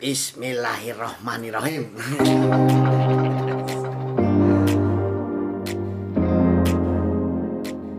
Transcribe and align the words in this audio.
Bismillahirrahmanirrahim. 0.00 1.92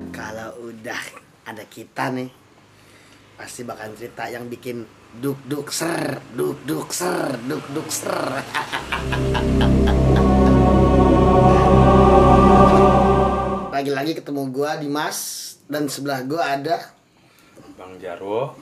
Kalau 0.10 0.50
udah 0.66 0.98
ada 1.46 1.62
kita 1.70 2.10
nih, 2.10 2.34
pasti 3.38 3.62
bakal 3.62 3.94
cerita 3.94 4.26
yang 4.34 4.50
bikin 4.50 4.82
duk 5.22 5.46
duk 5.46 5.70
ser, 5.70 6.26
duk 6.34 6.66
duk 6.66 6.90
ser, 6.90 7.38
duk 7.46 7.62
duk 7.70 7.86
ser. 7.94 8.10
Lagi-lagi 13.78 14.18
ketemu 14.18 14.50
gua 14.50 14.82
Dimas 14.82 15.54
dan 15.70 15.86
sebelah 15.86 16.26
gua 16.26 16.58
ada 16.58 16.98
Bang 17.78 18.02
Jarwo 18.02 18.58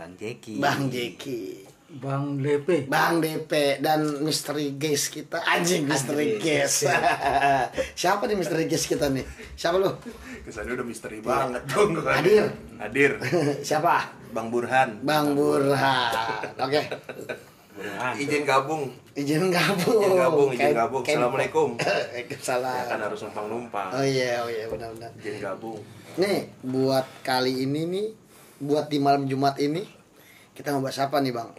Bang 0.00 0.16
Jeki. 0.16 0.64
Bang 0.64 0.88
Jeki. 0.88 1.69
Bang 1.90 2.38
Lepe. 2.38 2.86
Bang 2.86 3.18
DP 3.18 3.82
dan 3.82 4.22
misteri 4.22 4.78
guest 4.78 5.10
kita 5.10 5.42
anjing 5.42 5.82
misteri 5.84 6.38
guest. 6.38 6.86
Siapa 8.00 8.30
nih 8.30 8.38
misteri 8.38 8.70
guest 8.70 8.86
kita 8.86 9.10
nih? 9.10 9.26
Siapa 9.52 9.74
lu? 9.74 9.90
Kesannya 10.46 10.78
udah 10.78 10.86
misteri 10.86 11.18
banget 11.18 11.66
dong 11.66 11.98
Hadir. 11.98 12.46
Hadir 12.78 13.18
Siapa? 13.66 14.06
Bang 14.30 14.54
Burhan. 14.54 15.02
Bang 15.02 15.34
Burhan. 15.34 16.14
Oke. 16.64 16.78
Burhan. 17.74 18.12
Izin 18.14 18.46
gabung. 18.46 18.82
Izin 19.12 19.50
gabung. 19.50 19.98
Izin 19.98 20.14
gabung, 20.16 20.48
izin 20.54 20.72
gabung. 20.72 21.02
kayak- 21.02 21.18
Assalamualaikum. 21.18 21.68
Waalaikumsalam. 21.74 22.76
Ya 22.76 22.84
kan 22.86 23.00
harus 23.02 23.20
numpang-numpang 23.20 23.88
Oh 23.90 24.06
iya, 24.06 24.38
oh 24.40 24.48
iya 24.48 24.70
benar-benar. 24.70 25.10
Izin 25.18 25.42
gabung. 25.42 25.82
Nih, 26.14 26.54
buat 26.62 27.06
kali 27.20 27.66
ini 27.66 27.82
nih, 27.84 28.06
buat 28.60 28.86
di 28.86 29.02
malam 29.02 29.26
Jumat 29.26 29.58
ini 29.58 29.82
kita 30.54 30.70
mau 30.70 30.86
bahas 30.86 31.02
apa 31.02 31.18
nih, 31.18 31.34
Bang? 31.34 31.50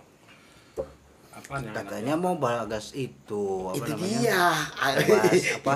Apa 1.41 1.55
nih 1.59 1.73
Katanya 1.73 2.13
mau 2.15 2.35
bagas 2.37 2.93
itu 2.93 3.73
apa 3.73 3.77
Itu 3.81 3.91
namanya? 3.97 4.19
dia. 4.21 4.43
Bahas 5.09 5.43
apa? 5.57 5.75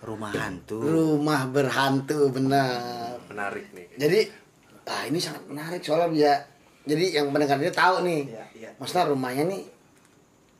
Rumah 0.00 0.30
hantu. 0.32 0.78
Rumah 0.80 1.40
berhantu 1.52 2.18
benar. 2.32 3.18
Menarik 3.28 3.68
nih 3.74 3.86
Jadi 3.98 4.20
ah 4.90 5.02
ini 5.06 5.18
sangat 5.20 5.44
menarik 5.46 5.82
soalnya 5.84 6.08
dia 6.10 6.34
jadi 6.88 7.20
yang 7.20 7.28
pendengar 7.30 7.60
ini 7.60 7.70
tahu 7.70 7.96
nih. 8.02 8.22
Iya, 8.32 8.44
iya. 8.56 8.70
Maksudnya 8.80 9.04
rumahnya 9.12 9.44
nih 9.46 9.62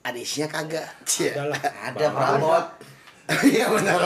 ada 0.04 0.18
isinya 0.20 0.48
kagak. 0.52 0.86
Ada 1.08 1.44
lah 1.48 1.60
Ada 1.60 2.06
perabot. 2.12 2.64
Iya 3.54 3.66
benar. 3.70 4.00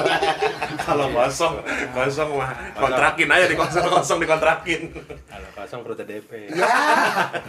Kalau 0.84 1.08
kosong 1.08 1.64
Kosong 1.96 2.30
mah 2.36 2.52
Kontrakin 2.76 3.30
aja 3.32 3.46
di 3.48 3.56
kosong 3.56 3.88
Kosong 3.88 4.18
dikontrakin 4.20 4.92
Kalau 5.28 5.48
kosong 5.56 5.80
perut 5.80 6.00
DP 6.04 6.52
ya, 6.52 6.68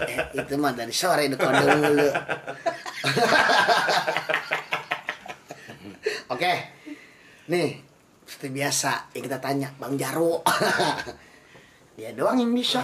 eh, 0.08 0.40
itu 0.40 0.56
mah 0.56 0.72
dari 0.72 0.94
sore 0.96 1.28
itu 1.28 1.36
kode 1.36 1.68
dulu. 1.68 2.08
Oke, 6.34 6.54
nih 7.52 7.84
seperti 8.26 8.50
biasa 8.50 9.14
yang 9.14 9.24
kita 9.28 9.38
tanya 9.44 9.70
Bang 9.78 10.00
Jarwo. 10.00 10.42
Dia 12.00 12.12
doang 12.16 12.40
yang 12.40 12.56
bisa. 12.56 12.82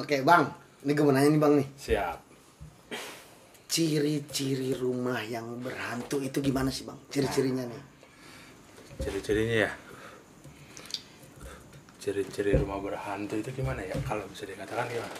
Oke 0.00 0.26
Bang, 0.26 0.50
ini 0.84 0.90
gue 0.92 1.04
mau 1.06 1.14
nanya 1.14 1.30
nih 1.30 1.40
Bang 1.40 1.54
nih. 1.54 1.68
Siap 1.78 2.29
Ciri-ciri 3.70 4.74
rumah 4.74 5.22
yang 5.22 5.62
berhantu 5.62 6.18
itu 6.18 6.42
gimana 6.42 6.68
sih 6.68 6.82
Bang? 6.82 6.98
Ciri-cirinya 7.06 7.62
nih. 7.62 7.82
Ciri-cirinya 8.98 9.56
ya 9.64 9.72
Ciri-ciri 12.00 12.56
rumah 12.56 12.80
berhantu 12.80 13.36
itu 13.36 13.48
gimana 13.54 13.80
ya 13.80 13.94
Kalau 14.04 14.24
bisa 14.26 14.44
dikatakan 14.44 14.88
gimana 14.88 15.14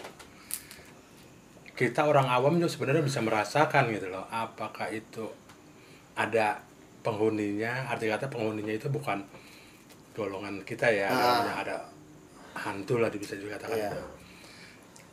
Kita 1.73 2.05
orang 2.05 2.29
awam 2.29 2.59
juga 2.59 2.69
sebenarnya 2.69 3.01
bisa 3.01 3.21
merasakan 3.21 3.89
gitu 3.93 4.09
loh 4.09 4.25
Apakah 4.29 4.89
itu 4.91 5.25
ada 6.13 6.61
penghuninya 7.01 7.89
Arti 7.89 8.09
kata 8.09 8.29
penghuninya 8.29 8.77
itu 8.77 8.93
bukan 8.93 9.25
golongan 10.13 10.61
kita 10.67 10.91
ya 10.91 11.09
Ah. 11.09 11.65
ada 11.65 11.77
hantu 12.53 13.01
lah 13.01 13.09
bisa 13.09 13.39
dikatakan 13.39 13.73
Iya. 13.73 13.89
gitu. 13.89 14.01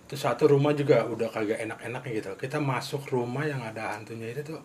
Itu 0.07 0.15
satu 0.15 0.47
rumah 0.47 0.71
juga 0.71 1.03
udah 1.03 1.27
kagak 1.27 1.59
enak-enaknya 1.61 2.11
gitu 2.13 2.31
kita 2.35 2.57
masuk 2.57 3.03
rumah 3.07 3.43
yang 3.43 3.59
ada 3.59 3.91
hantunya 3.93 4.31
itu 4.31 4.41
tuh 4.45 4.61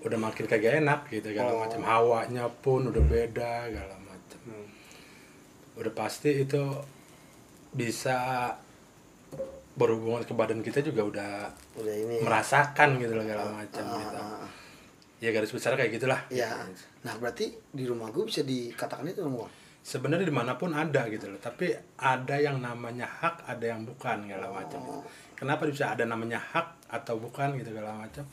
udah 0.00 0.18
makin 0.18 0.44
kagak 0.44 0.78
enak 0.78 1.06
gitu 1.08 1.30
segala 1.30 1.50
Oh. 1.50 1.62
macam 1.62 1.82
hawanya 1.82 2.50
pun 2.56 2.84
udah 2.84 2.98
beda 3.00 3.52
segala 3.64 3.94
macam 4.00 4.40
udah 5.76 5.92
pasti 5.92 6.42
itu 6.42 6.62
bisa 7.70 8.50
berhubungan 9.72 10.26
ke 10.26 10.34
badan 10.34 10.60
kita 10.60 10.82
juga 10.82 11.06
udah 11.06 11.32
Udah 11.78 11.94
ini. 11.94 12.16
merasakan 12.20 12.98
gitu 12.98 13.14
loh 13.14 13.22
segala 13.22 13.44
macam 13.46 13.84
Ah, 13.86 13.96
gitu 13.96 14.16
ah, 14.16 14.26
ah. 14.36 14.48
ya 15.20 15.30
garis 15.30 15.48
besar 15.48 15.72
kayak 15.74 15.94
gitulah 15.94 16.20
Ya, 16.28 16.50
nah 17.00 17.14
berarti 17.14 17.54
di 17.70 17.86
rumah 17.86 18.10
gue 18.10 18.26
bisa 18.26 18.42
dikatakan 18.42 19.06
itu 19.06 19.22
Bang? 19.22 19.46
Sebenarnya 19.80 20.28
di 20.28 20.34
mana 20.34 20.54
pun 20.54 20.70
ada 20.70 21.08
gitu 21.08 21.26
loh 21.26 21.38
tapi 21.38 21.72
ada 21.96 22.36
yang 22.36 22.60
namanya 22.60 23.08
hak 23.08 23.48
ada 23.48 23.64
yang 23.66 23.82
bukan 23.82 24.24
segala 24.24 24.52
macam 24.52 24.78
gitu. 24.78 25.00
kenapa 25.34 25.64
bisa 25.64 25.92
ada 25.92 26.04
namanya 26.04 26.36
hak 26.36 26.68
atau 26.88 27.16
bukan 27.16 27.56
gitu 27.56 27.72
segala 27.72 27.96
macam 27.96 28.24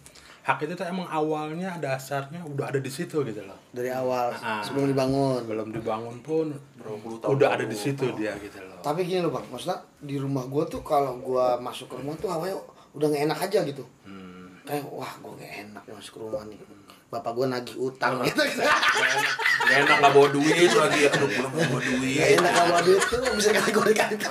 hak 0.44 0.60
itu 0.64 0.74
tuh 0.74 0.88
emang 0.88 1.08
awalnya 1.08 1.76
dasarnya 1.76 2.40
udah 2.44 2.72
ada 2.72 2.80
di 2.80 2.88
situ 2.88 3.20
gitu 3.22 3.44
loh 3.44 3.60
Dari 3.72 3.92
awal 3.92 4.32
Ah. 4.38 4.64
sebelum 4.64 4.88
dibangun. 4.88 5.44
belum 5.44 5.72
dibangun 5.72 6.20
pun 6.22 6.52
tahun 6.80 7.28
udah 7.28 7.50
ada 7.52 7.66
di 7.68 7.76
situ 7.76 8.08
dia 8.14 8.32
gitu 8.40 8.60
loh 8.64 8.80
Tapi 8.80 9.04
gini 9.04 9.20
loh 9.20 9.32
bang, 9.32 9.44
maksudnya 9.52 9.76
di 10.00 10.16
rumah 10.16 10.48
gue 10.48 10.64
tuh 10.68 10.80
kalau 10.80 11.20
gue 11.20 11.46
masuk 11.60 11.92
ke 11.92 11.96
rumah 12.00 12.16
tuh 12.16 12.32
hawanya 12.32 12.56
udah 12.96 13.08
gak 13.12 13.24
enak 13.28 13.40
aja 13.44 13.60
gitu. 13.68 13.84
Hmm. 14.08 14.56
Kayak 14.64 14.88
wah 14.88 15.12
gue 15.20 15.34
gak 15.36 15.54
enak 15.68 15.84
masuk 15.86 16.12
ke 16.16 16.20
rumah 16.24 16.44
nih. 16.48 16.60
Bapak 17.08 17.32
gue 17.34 17.46
nagih 17.48 17.78
utang 17.78 18.20
gitu. 18.22 18.44
Gak 18.44 19.78
enak 19.80 19.98
gak 19.98 20.12
bawa 20.12 20.28
duit 20.28 20.68
lagi. 20.70 21.08
Aduh 21.08 21.28
pulang 21.30 21.52
gak 21.54 21.68
bawa 21.68 21.80
duit. 21.82 22.16
Gak 22.16 22.30
enak 22.36 22.52
kalau 22.54 22.82
duit 22.84 23.02
tuh 23.02 23.18
bisa 23.34 23.50
kategorikan 23.54 24.08
itu. 24.12 24.28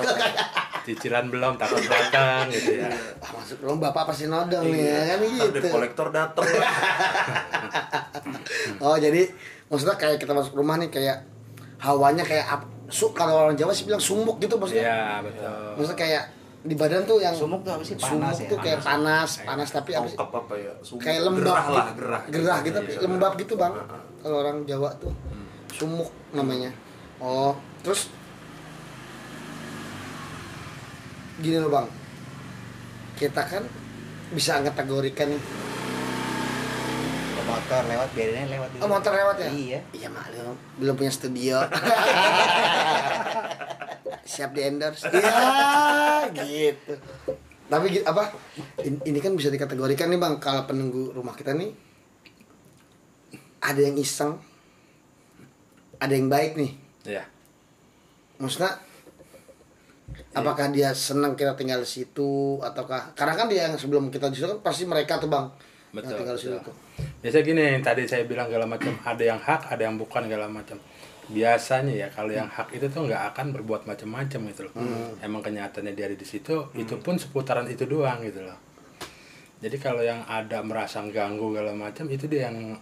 cicilan 0.86 1.26
belum 1.26 1.58
takut 1.58 1.82
datang 1.82 2.46
gitu 2.46 2.78
ya 2.78 2.86
Ah, 3.18 3.34
masuk 3.34 3.58
rumah 3.58 3.90
bapak 3.90 4.06
pasti 4.06 4.30
nodong 4.30 4.70
nih 4.70 4.86
ya 4.86 5.00
kan 5.08 5.18
gitu. 5.18 5.66
kolektor 5.66 6.08
dateng. 6.10 6.46
Oh 8.78 8.94
jadi 8.94 9.26
maksudnya 9.66 9.96
kayak 9.96 10.18
kita 10.18 10.30
masuk 10.30 10.54
rumah 10.54 10.76
nih 10.76 10.86
kayak 10.86 11.26
hawanya 11.78 12.22
kayak 12.22 12.46
su 12.86 13.10
kalau 13.10 13.42
orang 13.42 13.58
Jawa 13.58 13.74
sih 13.74 13.82
bilang 13.82 13.98
sumuk 13.98 14.38
gitu 14.38 14.54
maksudnya. 14.56 14.84
iya 14.84 15.00
betul 15.20 15.74
Maksudnya 15.74 15.98
kayak 15.98 16.22
di 16.66 16.74
badan 16.74 17.02
tuh 17.02 17.18
yang 17.18 17.30
Sumuk 17.32 17.62
tuh 17.62 17.72
apa 17.72 17.80
sih? 17.80 17.94
Panas 17.94 18.10
sumuk 18.34 18.38
ya? 18.38 18.48
tuh 18.48 18.58
kayak 18.58 18.80
panas, 18.80 19.30
panas 19.40 19.68
tapi 19.70 19.90
apa 19.92 20.04
sih? 20.04 20.14
Tongkap 20.14 20.42
apa 20.42 20.54
ya? 20.56 20.72
Kayak 20.98 21.20
lembab 21.22 21.46
Gerah 21.46 21.66
lah, 21.68 21.86
gitu. 21.86 21.96
gerah. 21.96 22.20
gerah 22.26 22.58
gitu 22.60 22.76
tapi 22.76 22.90
Iya, 22.90 23.00
lembab 23.00 23.22
gerah. 23.28 23.40
gitu 23.40 23.54
bang 23.54 23.72
kalau 24.18 24.36
orang 24.40 24.56
Jawa 24.62 24.90
tuh 24.98 25.12
sumuk 25.70 26.10
namanya 26.32 26.70
oh 27.16 27.54
terus 27.80 28.10
gini 31.36 31.56
loh 31.56 31.68
bang 31.68 31.86
kita 33.14 33.38
kan 33.40 33.62
bisa 34.30 34.58
kategorikan 34.60 35.30
nih 35.30 35.42
Motor 37.46 37.86
lewat 37.86 38.10
biarinnya 38.10 38.46
lewat 38.50 38.68
dulu. 38.68 38.80
oh 38.82 38.88
motor 38.90 39.12
lewat 39.14 39.36
ya 39.38 39.48
Iya. 39.48 39.78
iya 39.92 40.08
maklum 40.08 40.58
belum 40.76 40.94
punya 40.94 41.08
studio 41.08 41.62
siap 44.22 44.54
di 44.54 44.60
endorse. 44.62 45.06
Iya 45.10 46.30
gitu. 46.46 46.94
Tapi 47.66 47.86
apa? 48.06 48.30
In- 48.86 49.02
ini 49.02 49.18
kan 49.18 49.34
bisa 49.34 49.50
dikategorikan 49.50 50.10
nih 50.10 50.20
bang 50.20 50.38
kalau 50.38 50.66
penunggu 50.66 51.10
rumah 51.10 51.34
kita 51.34 51.54
nih 51.54 51.70
ada 53.62 53.80
yang 53.82 53.98
iseng 53.98 54.38
ada 55.98 56.12
yang 56.14 56.30
baik 56.30 56.54
nih. 56.54 56.72
Ya 57.06 57.26
maksudnya 58.36 58.72
apakah 60.36 60.68
dia 60.68 60.92
senang 60.92 61.32
kita 61.32 61.56
tinggal 61.56 61.80
di 61.80 61.88
situ 61.88 62.60
ataukah 62.60 63.16
karena 63.16 63.34
kan 63.36 63.46
dia 63.48 63.68
yang 63.68 63.76
sebelum 63.80 64.12
kita 64.12 64.28
di 64.28 64.36
situ 64.36 64.48
kan 64.48 64.60
pasti 64.60 64.84
mereka 64.84 65.16
tuh 65.16 65.32
bang 65.32 65.48
yang 65.96 66.04
betul, 66.04 66.16
tinggal 66.20 66.36
di 66.36 66.42
situ 66.44 66.56
betul. 66.60 66.72
tuh. 66.72 66.76
Biasa 67.24 67.36
gini 67.40 67.62
yang 67.64 67.84
tadi 67.84 68.02
saya 68.04 68.28
bilang 68.28 68.46
segala 68.52 68.68
macam 68.68 68.92
ada 69.00 69.24
yang 69.24 69.40
hak 69.40 69.72
ada 69.72 69.82
yang 69.88 69.96
bukan 69.96 70.28
segala 70.28 70.46
macam 70.46 70.76
biasanya 71.26 71.90
ya 71.90 72.08
kalau 72.08 72.30
yang 72.30 72.46
hak 72.46 72.70
itu 72.70 72.86
tuh 72.86 73.10
nggak 73.10 73.34
akan 73.34 73.46
berbuat 73.50 73.82
macam-macam 73.84 74.40
gitu 74.50 74.60
loh 74.70 74.72
emang 75.18 75.42
kenyataannya 75.42 75.92
dia 75.92 76.06
ada 76.06 76.14
di 76.14 76.26
situ 76.26 76.70
itu 76.72 76.94
pun 77.02 77.18
seputaran 77.18 77.66
itu 77.66 77.82
doang 77.84 78.22
gitu 78.22 78.46
loh 78.46 78.54
jadi 79.58 79.76
kalau 79.80 80.04
yang 80.04 80.22
ada 80.28 80.62
merasa 80.62 81.02
ganggu 81.02 81.50
segala 81.50 81.72
macam 81.74 82.06
itu 82.06 82.30
dia 82.30 82.46
yang 82.46 82.78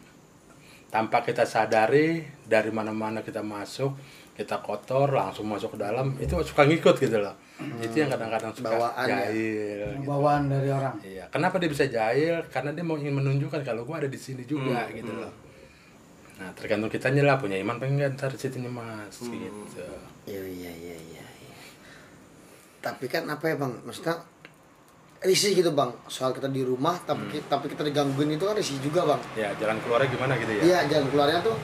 tanpa 0.91 1.25
kita 1.25 1.43
sadari 1.43 2.23
dari 2.45 2.69
mana-mana 2.69 3.25
kita 3.25 3.41
masuk 3.41 3.97
kita 4.35 4.59
kotor 4.61 5.15
langsung 5.15 5.47
masuk 5.47 5.75
ke 5.75 5.79
dalam 5.81 6.13
itu 6.19 6.35
suka 6.43 6.67
ngikut 6.67 6.99
gitu 6.99 7.23
loh 7.23 7.33
itu 7.81 8.03
yang 8.03 8.11
kadang-kadang 8.11 8.51
suka 8.51 8.67
Bawaan 8.75 9.07
ya. 9.07 9.31
jahil 9.31 9.95
gitu. 9.95 10.11
Bawaan 10.11 10.43
dari 10.51 10.69
orang. 10.75 10.99
Iya, 11.07 11.25
kenapa 11.31 11.63
dia 11.63 11.71
bisa 11.71 11.87
jahil? 11.87 12.43
Karena 12.51 12.75
dia 12.75 12.83
mau 12.83 12.99
ingin 12.99 13.15
menunjukkan 13.15 13.63
kalau 13.63 13.87
gua 13.87 14.03
ada 14.03 14.11
di 14.11 14.19
sini 14.19 14.43
juga 14.43 14.91
Hmm, 14.91 14.99
gitu 14.99 15.15
loh. 15.15 15.31
Nah, 16.45 16.53
tergantung 16.53 16.93
kitanya 16.93 17.25
lah 17.25 17.41
punya 17.41 17.57
iman 17.57 17.81
pengen 17.81 17.97
nggak 17.97 18.11
ntar 18.15 18.31
nih 18.37 18.69
Mas 18.69 19.17
Hmm. 19.19 19.33
gitu. 19.33 19.81
Iya 20.29 20.45
iya 20.45 20.73
iya 20.75 20.97
iya. 21.01 21.25
iya. 21.41 21.57
Tapi 22.79 23.09
kan 23.09 23.25
apa 23.25 23.49
ya 23.49 23.57
bang, 23.57 23.73
maksudnya 23.81 24.21
risih 25.25 25.57
gitu 25.57 25.73
bang 25.73 25.89
soal 26.05 26.31
kita 26.31 26.47
di 26.47 26.61
rumah 26.61 27.01
tapi 27.01 27.25
ki- 27.33 27.49
tapi 27.49 27.65
kita 27.67 27.81
digangguin 27.81 28.29
itu 28.31 28.45
kan 28.45 28.53
risih 28.53 28.77
juga 28.79 29.09
bang 29.09 29.21
ya 29.35 29.49
jalan 29.57 29.81
keluarnya 29.81 30.13
gimana 30.13 30.37
gitu 30.37 30.53
ya 30.53 30.61
iya 30.63 30.79
jalan 30.85 31.09
keluarnya 31.09 31.41
tuh 31.41 31.57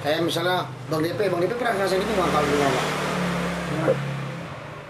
kayak 0.00 0.24
misalnya 0.24 0.64
bang 0.88 1.00
DP 1.04 1.20
bang 1.28 1.40
DP 1.44 1.52
pernah 1.52 1.72
ngerasain 1.76 2.00
gitu 2.00 2.14
bang 2.16 2.28
kalau 2.32 2.46
di 2.48 2.52
rumah 2.56 2.70
bang 2.72 2.88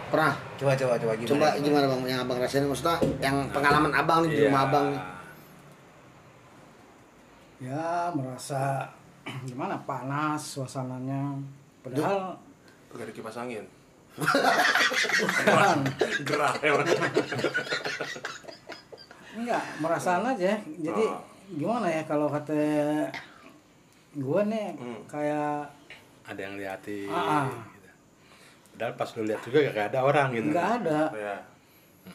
pernah 0.06 0.32
Coba 0.54 0.72
coba 0.78 0.94
coba 0.94 1.12
gimana? 1.18 1.30
coba 1.34 1.48
gimana 1.58 1.86
bang 1.90 2.00
yang 2.06 2.20
abang 2.22 2.38
rasain 2.38 2.62
maksudnya 2.62 2.96
yang 3.18 3.36
pengalaman 3.50 3.90
abang 3.90 4.18
nih 4.22 4.28
di 4.28 4.36
Iya. 4.38 4.46
rumah 4.46 4.62
abang 4.62 4.86
nih 4.88 5.02
Ya 7.58 7.82
merasa 8.12 8.62
gimana 9.48 9.78
panas 9.80 10.42
suasananya. 10.42 11.36
Padahal 11.80 12.36
Gak 12.90 13.02
ada 13.02 13.12
kipas 13.12 13.36
angin. 13.36 13.64
bukan. 14.12 15.78
Gerah 16.28 16.52
emang. 16.60 16.84
Enggak, 19.32 19.62
merasaan 19.78 20.28
aja. 20.28 20.60
Jadi 20.60 21.02
Oh. 21.02 21.20
gimana 21.50 21.86
ya 21.86 22.02
kalau 22.02 22.28
kata 22.28 22.52
gue 24.12 24.40
nih 24.46 24.66
Hmm. 24.74 25.00
kayak 25.06 25.68
ada 26.22 26.40
yang 26.40 26.54
liatin 26.54 27.08
Ah, 27.08 27.16
ah. 27.44 27.44
gitu. 27.72 27.88
padahal 28.72 28.92
pas 28.94 29.08
lu 29.10 29.22
lihat 29.24 29.40
juga 29.42 29.58
gak 29.66 29.86
ada 29.88 30.00
orang 30.02 30.28
gitu 30.30 30.48
nggak 30.48 30.68
ada. 30.78 31.00
Ya. 31.12 31.36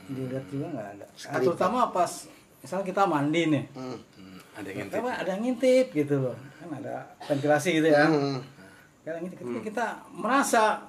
Dilihat 0.08 0.46
juga 0.48 0.66
nggak 0.70 0.90
ada. 0.94 1.06
Nah, 1.06 1.18
Sekali. 1.18 1.44
terutama 1.44 1.80
pas 1.90 2.12
misalnya 2.60 2.86
kita 2.86 3.02
mandi 3.04 3.42
nih. 3.48 3.64
Hmm. 3.74 3.98
Hmm, 4.58 4.66
ada 4.66 4.68
yang 4.74 4.78
ngintip 4.82 4.98
Apa 5.06 5.12
ada 5.22 5.30
yang 5.30 5.42
ngintip 5.46 5.86
gitu 5.94 6.16
loh. 6.18 6.36
Kan 6.58 6.70
ada 6.82 6.96
ventilasi 7.30 7.70
gitu 7.78 7.88
ya. 7.94 8.10
Hmm. 8.10 8.42
Kadang 9.06 9.22
gitu 9.30 9.36
ketika 9.38 9.62
kita 9.62 9.86
merasa 10.10 10.82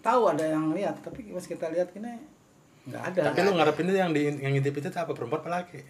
tahu 0.00 0.32
ada 0.32 0.44
yang 0.48 0.72
lihat, 0.72 1.04
tapi 1.04 1.28
pas 1.28 1.44
kita 1.44 1.68
lihat 1.68 1.92
ini 1.92 2.40
nggak 2.88 3.02
ada. 3.12 3.20
tapi 3.30 3.38
lu 3.44 3.52
ngarepin 3.60 3.86
itu 3.92 3.98
yang 4.00 4.10
di 4.16 4.20
yang 4.40 4.52
ngintip 4.56 4.72
itu 4.80 4.88
apa 4.88 5.12
perempuan 5.12 5.44
apa 5.44 5.50
laki 5.60 5.84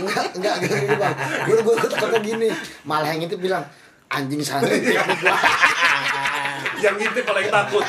enggak 0.00 0.24
enggak 0.40 0.54
enggak 0.56 0.78
gini 0.82 0.96
bang 0.96 1.14
gue 1.46 1.56
gue 1.60 1.74
gue 1.76 1.88
takutnya 1.92 2.20
gini 2.20 2.48
malah 2.88 3.12
yang 3.12 3.22
itu 3.28 3.36
bilang 3.36 3.64
anjing 4.08 4.40
sana 4.40 4.68
Yang 6.82 6.98
ngintip 6.98 7.22
paling 7.22 7.46
takut. 7.46 7.86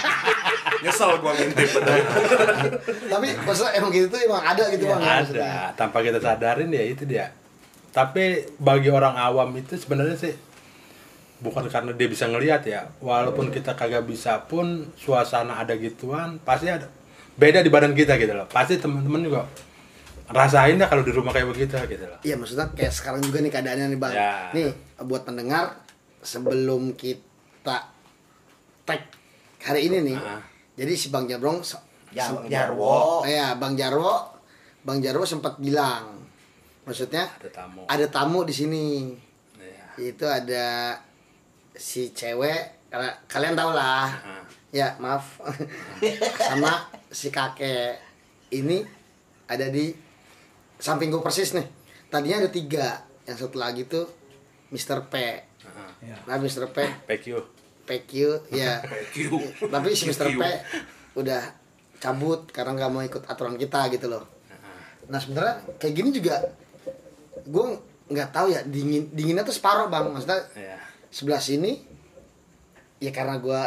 Nyesel 0.86 1.18
gua 1.18 1.33
ngintip. 1.33 1.66
tapi 3.09 3.27
maksudnya 3.42 3.71
emang 3.81 3.89
gitu 3.89 4.06
tuh 4.13 4.21
emang 4.21 4.44
ada 4.45 4.69
gitu 4.69 4.86
bang 4.86 5.01
maksudnya. 5.01 5.50
ada 5.50 5.74
tanpa 5.74 6.06
kita 6.06 6.21
sadarin 6.21 6.69
ya 6.69 6.83
itu 6.94 7.01
dia 7.09 7.33
tapi 7.94 8.25
bagi 8.57 8.90
orang 8.90 9.13
awam 9.13 9.54
itu 9.54 9.78
sebenarnya 9.78 10.18
sih 10.18 10.34
bukan 11.40 11.68
karena 11.68 11.94
dia 11.94 12.07
bisa 12.07 12.25
ngelihat 12.25 12.66
ya 12.66 12.90
walaupun 13.00 13.51
kita 13.51 13.75
kagak 13.75 14.04
bisa 14.04 14.42
pun 14.44 14.90
suasana 14.95 15.62
ada 15.62 15.78
gituan 15.78 16.42
pasti 16.42 16.68
ada 16.68 16.90
beda 17.36 17.62
di 17.62 17.69
badan 17.69 17.94
kita 17.94 18.18
gitu 18.18 18.34
loh 18.34 18.48
pasti 18.48 18.80
teman-teman 18.80 19.22
juga 19.22 19.42
rasain 20.31 20.80
dah 20.80 20.88
kalau 20.88 21.04
di 21.04 21.12
rumah 21.12 21.30
kayak 21.30 21.51
begitu 21.51 21.75
gitu 21.86 22.06
loh 22.07 22.18
Iya 22.24 22.40
maksudnya 22.40 22.72
kayak 22.72 22.94
sekarang 22.95 23.22
juga 23.22 23.44
nih 23.44 23.51
keadaannya 23.51 23.86
nih 23.92 24.00
bang. 24.00 24.13
Ya. 24.16 24.34
Nih 24.56 24.69
buat 25.04 25.28
pendengar 25.28 25.84
sebelum 26.24 26.95
kita 26.95 27.92
tag 28.88 29.01
hari 29.60 29.92
ini 29.92 30.00
nih. 30.10 30.18
Ah. 30.18 30.40
Jadi 30.74 30.94
si 30.95 31.12
Bang 31.12 31.28
Jarwo, 31.28 31.60
se- 31.60 31.78
Jarwo. 32.48 33.22
Oh 33.22 33.28
ya 33.28 33.54
Bang 33.60 33.75
Jarwo, 33.75 34.31
Bang 34.81 35.04
Jarwo 35.04 35.22
sempat 35.22 35.60
bilang, 35.60 36.23
maksudnya 36.83 37.27
ada 37.39 37.50
tamu 37.50 37.81
ada 37.88 38.06
tamu 38.07 38.39
di 38.44 38.53
sini. 38.53 38.85
Iya. 39.57 40.13
Itu 40.13 40.25
ada 40.27 40.97
si 41.74 42.12
cewek, 42.13 42.89
kal- 42.91 43.19
kalian 43.27 43.56
tau 43.56 43.71
lah. 43.71 44.07
Ah. 44.09 44.44
Ya 44.74 44.97
maaf, 44.97 45.38
sama 46.50 46.89
si 47.13 47.30
kakek 47.30 48.01
ini 48.50 48.81
ada 49.45 49.69
di 49.69 49.94
samping 50.81 51.13
gue 51.13 51.21
persis 51.21 51.53
nih. 51.53 51.65
Tadinya 52.09 52.41
ada 52.41 52.50
tiga, 52.50 53.06
yang 53.30 53.38
satu 53.38 53.62
lagi 53.62 53.85
tuh 53.85 54.09
Mr. 54.74 55.09
P. 55.13 55.15
Ya. 56.01 56.18
Nah 56.25 56.41
Mr. 56.41 56.74
P, 56.74 56.77
PQ 57.06 57.25
PQ, 57.85 58.12
ya. 58.50 58.81
Q. 59.13 59.30
Tapi 59.69 59.94
si 59.94 60.09
Mr. 60.09 60.33
P 60.33 60.41
udah 61.13 61.41
cabut 62.01 62.50
karena 62.50 62.74
nggak 62.75 62.91
mau 62.91 63.06
ikut 63.06 63.24
aturan 63.30 63.56
kita 63.56 63.88
gitu 63.94 64.09
loh. 64.09 64.25
Nah 65.07 65.19
sebenarnya 65.21 65.62
kayak 65.77 65.94
gini 65.94 66.09
juga 66.09 66.41
gue 67.48 67.66
nggak 68.12 68.30
tahu 68.36 68.51
ya 68.51 68.62
dingin 68.68 69.07
dinginnya 69.16 69.48
tuh 69.48 69.56
separuh 69.56 69.88
bang. 69.88 70.12
Maksudnya 70.12 70.42
ya 70.57 70.78
sebelah 71.13 71.38
sini 71.38 71.78
ya 72.98 73.13
karena 73.13 73.38
gue 73.38 73.62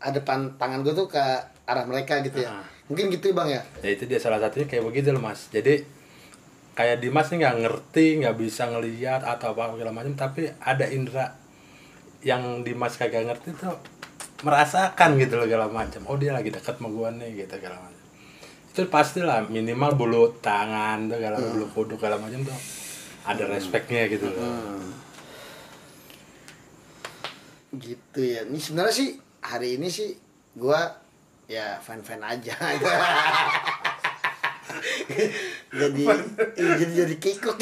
ada 0.00 0.20
pan, 0.20 0.60
tangan 0.60 0.84
gue 0.84 0.92
tuh 0.92 1.08
ke 1.08 1.24
arah 1.64 1.84
mereka 1.88 2.20
gitu 2.20 2.44
ya. 2.44 2.60
Ah. 2.60 2.66
mungkin 2.90 3.06
gitu 3.08 3.30
ya 3.30 3.34
bang 3.38 3.48
ya? 3.54 3.62
Ya 3.86 3.90
itu 3.94 4.04
dia 4.04 4.18
salah 4.18 4.42
satunya 4.42 4.66
kayak 4.66 4.84
begitu 4.84 5.14
loh 5.14 5.22
mas. 5.22 5.48
Jadi 5.48 5.80
kayak 6.74 6.98
Dimas 6.98 7.30
nih 7.30 7.46
nggak 7.46 7.56
ngerti 7.62 8.06
nggak 8.24 8.36
bisa 8.36 8.66
ngelihat 8.66 9.22
atau 9.22 9.54
apa 9.54 9.78
segala 9.78 9.94
macam 9.94 10.12
tapi 10.18 10.50
ada 10.58 10.84
indera 10.90 11.38
yang 12.26 12.66
Dimas 12.66 12.98
kagak 12.98 13.30
ngerti 13.30 13.54
tuh 13.56 13.78
merasakan 14.42 15.16
gitu 15.22 15.38
loh 15.38 15.46
segala 15.46 15.70
macam. 15.70 16.02
Oh 16.10 16.18
dia 16.18 16.34
lagi 16.34 16.50
dekat 16.50 16.76
sama 16.76 16.90
gua 16.90 17.14
nih 17.14 17.46
gitu 17.46 17.54
segala 17.56 17.78
macam. 17.78 18.04
Itu 18.74 18.80
pastilah 18.90 19.46
minimal 19.46 19.94
bulu 19.94 20.22
tangan 20.42 21.06
tuh 21.06 21.16
segala 21.16 21.36
bulu 21.38 21.66
kuduk 21.70 21.96
segala 22.02 22.18
macam 22.18 22.42
tuh 22.42 22.58
ada 23.26 23.44
respeknya 23.48 24.08
gitu 24.08 24.26
loh. 24.30 24.80
Gitu 27.76 28.20
ya. 28.20 28.46
Ini 28.48 28.58
sebenarnya 28.58 28.94
sih 28.94 29.10
hari 29.44 29.76
ini 29.76 29.88
sih 29.92 30.16
gue 30.56 30.80
ya 31.50 31.78
fan 31.82 32.00
fan 32.00 32.22
aja. 32.24 32.54
Jadi 35.70 36.06
jadi 36.54 36.92
jadi 37.04 37.14
kikuk. 37.18 37.58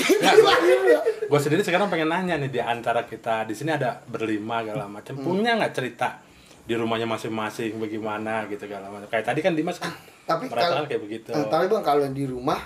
Gue 1.29 1.41
sendiri 1.41 1.65
sekarang 1.65 1.89
pengen 1.89 2.13
nanya 2.13 2.37
nih 2.37 2.53
di 2.53 2.61
antara 2.61 3.05
kita 3.05 3.49
di 3.49 3.57
sini 3.57 3.73
ada 3.73 4.01
berlima 4.05 4.61
segala 4.65 4.89
macam 4.89 5.17
punya 5.17 5.57
nggak 5.57 5.73
cerita 5.73 6.21
di 6.69 6.77
rumahnya 6.77 7.09
masing-masing 7.09 7.81
bagaimana 7.81 8.45
gitu 8.49 8.69
segala 8.69 8.93
macam? 8.93 9.09
Kayak 9.09 9.25
tadi 9.33 9.41
kan 9.41 9.53
Dimas 9.57 9.81
kan 9.81 9.93
tapi 10.29 10.53
kalau 10.53 10.85
kayak 10.85 11.01
begitu. 11.01 11.33
Tapi 11.33 11.65
bang 11.69 11.85
kalau 11.85 12.05
di 12.13 12.25
rumah 12.29 12.61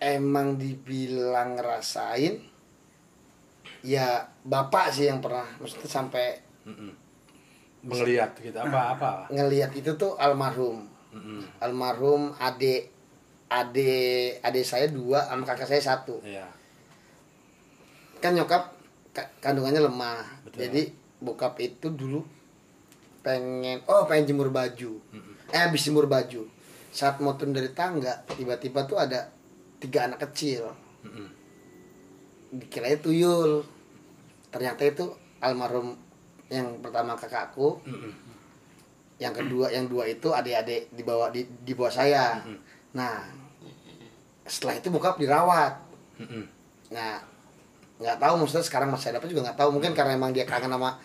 emang 0.00 0.54
dibilang 0.54 1.54
ngerasain 1.54 2.38
ya 3.80 4.06
bapak 4.42 4.90
sih 4.90 5.06
yang 5.06 5.18
pernah 5.18 5.46
maksudnya 5.56 5.86
sampai 5.86 6.34
Mm-mm. 6.64 6.90
melihat 7.84 8.34
gitu 8.36 8.54
apa 8.54 8.96
apa 8.96 9.10
ngelihat 9.30 9.70
itu 9.72 9.94
tuh 9.94 10.18
almarhum 10.18 10.86
Mm-mm. 11.10 11.46
almarhum 11.58 12.34
adik 12.36 12.90
adik 13.46 14.42
adik 14.42 14.62
saya 14.62 14.90
dua 14.90 15.24
sama 15.24 15.42
kakak 15.42 15.68
saya 15.68 15.82
satu 15.84 16.18
Iya. 16.20 16.44
kan 18.18 18.34
nyokap 18.34 18.74
ka- 19.10 19.30
kandungannya 19.40 19.80
lemah 19.80 20.26
Betul. 20.44 20.58
jadi 20.66 20.82
bokap 21.18 21.54
itu 21.58 21.88
dulu 21.88 22.20
pengen 23.20 23.80
oh 23.86 24.04
pengen 24.04 24.28
jemur 24.28 24.50
baju 24.50 24.98
eh 25.48 25.58
habis 25.58 25.82
jemur 25.82 26.06
baju 26.06 26.44
saat 26.90 27.18
mau 27.18 27.34
turun 27.34 27.52
dari 27.52 27.70
tangga 27.70 28.26
tiba-tiba 28.28 28.84
tuh 28.84 28.98
ada 28.98 29.30
tiga 29.78 30.04
anak 30.04 30.20
kecil 30.24 30.70
Mm-mm. 31.00 31.28
dikira 32.50 32.90
tuyul 32.96 33.62
ternyata 34.48 34.82
itu 34.82 35.04
almarhum 35.38 35.94
yang 36.48 36.80
pertama 36.80 37.12
kakakku 37.14 37.78
yang 39.18 39.30
kedua 39.32 39.68
yang 39.68 39.84
dua 39.84 40.06
itu 40.06 40.30
adik-adik 40.30 40.88
di 40.88 41.02
bawah 41.02 41.28
di, 41.28 41.44
di 41.44 41.72
bawah 41.72 41.92
saya 41.92 42.40
nah 42.90 43.20
setelah 44.44 44.74
itu 44.74 44.88
bokap 44.88 45.16
dirawat 45.16 45.74
Mm-mm. 46.18 46.44
Nah, 46.88 47.20
nggak 47.94 48.16
tahu 48.16 48.34
maksudnya 48.38 48.64
sekarang 48.64 48.88
masih 48.88 49.12
ada 49.12 49.20
apa 49.20 49.28
juga 49.28 49.44
nggak 49.44 49.58
tahu 49.60 49.70
mungkin 49.70 49.92
karena 49.92 50.16
emang 50.16 50.32
dia 50.32 50.42
kangen 50.42 50.66
sama 50.66 50.96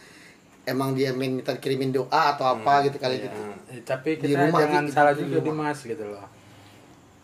emang 0.63 0.95
dia 0.95 1.11
minta 1.11 1.51
kirimin 1.53 1.91
doa 1.91 2.31
atau 2.31 2.47
apa 2.49 2.87
gitu 2.87 2.95
kali 2.95 3.19
Iya. 3.19 3.27
gitu. 3.27 3.41
Tapi 3.83 4.15
Di 4.15 4.31
kita 4.31 4.47
rumah 4.47 4.59
jangan 4.63 4.83
gitu, 4.85 4.95
salah 4.95 5.11
di 5.11 5.21
juga 5.21 5.35
di 5.35 5.43
rumah. 5.43 5.67
mas 5.69 5.79
gitu 5.83 6.05
loh 6.07 6.23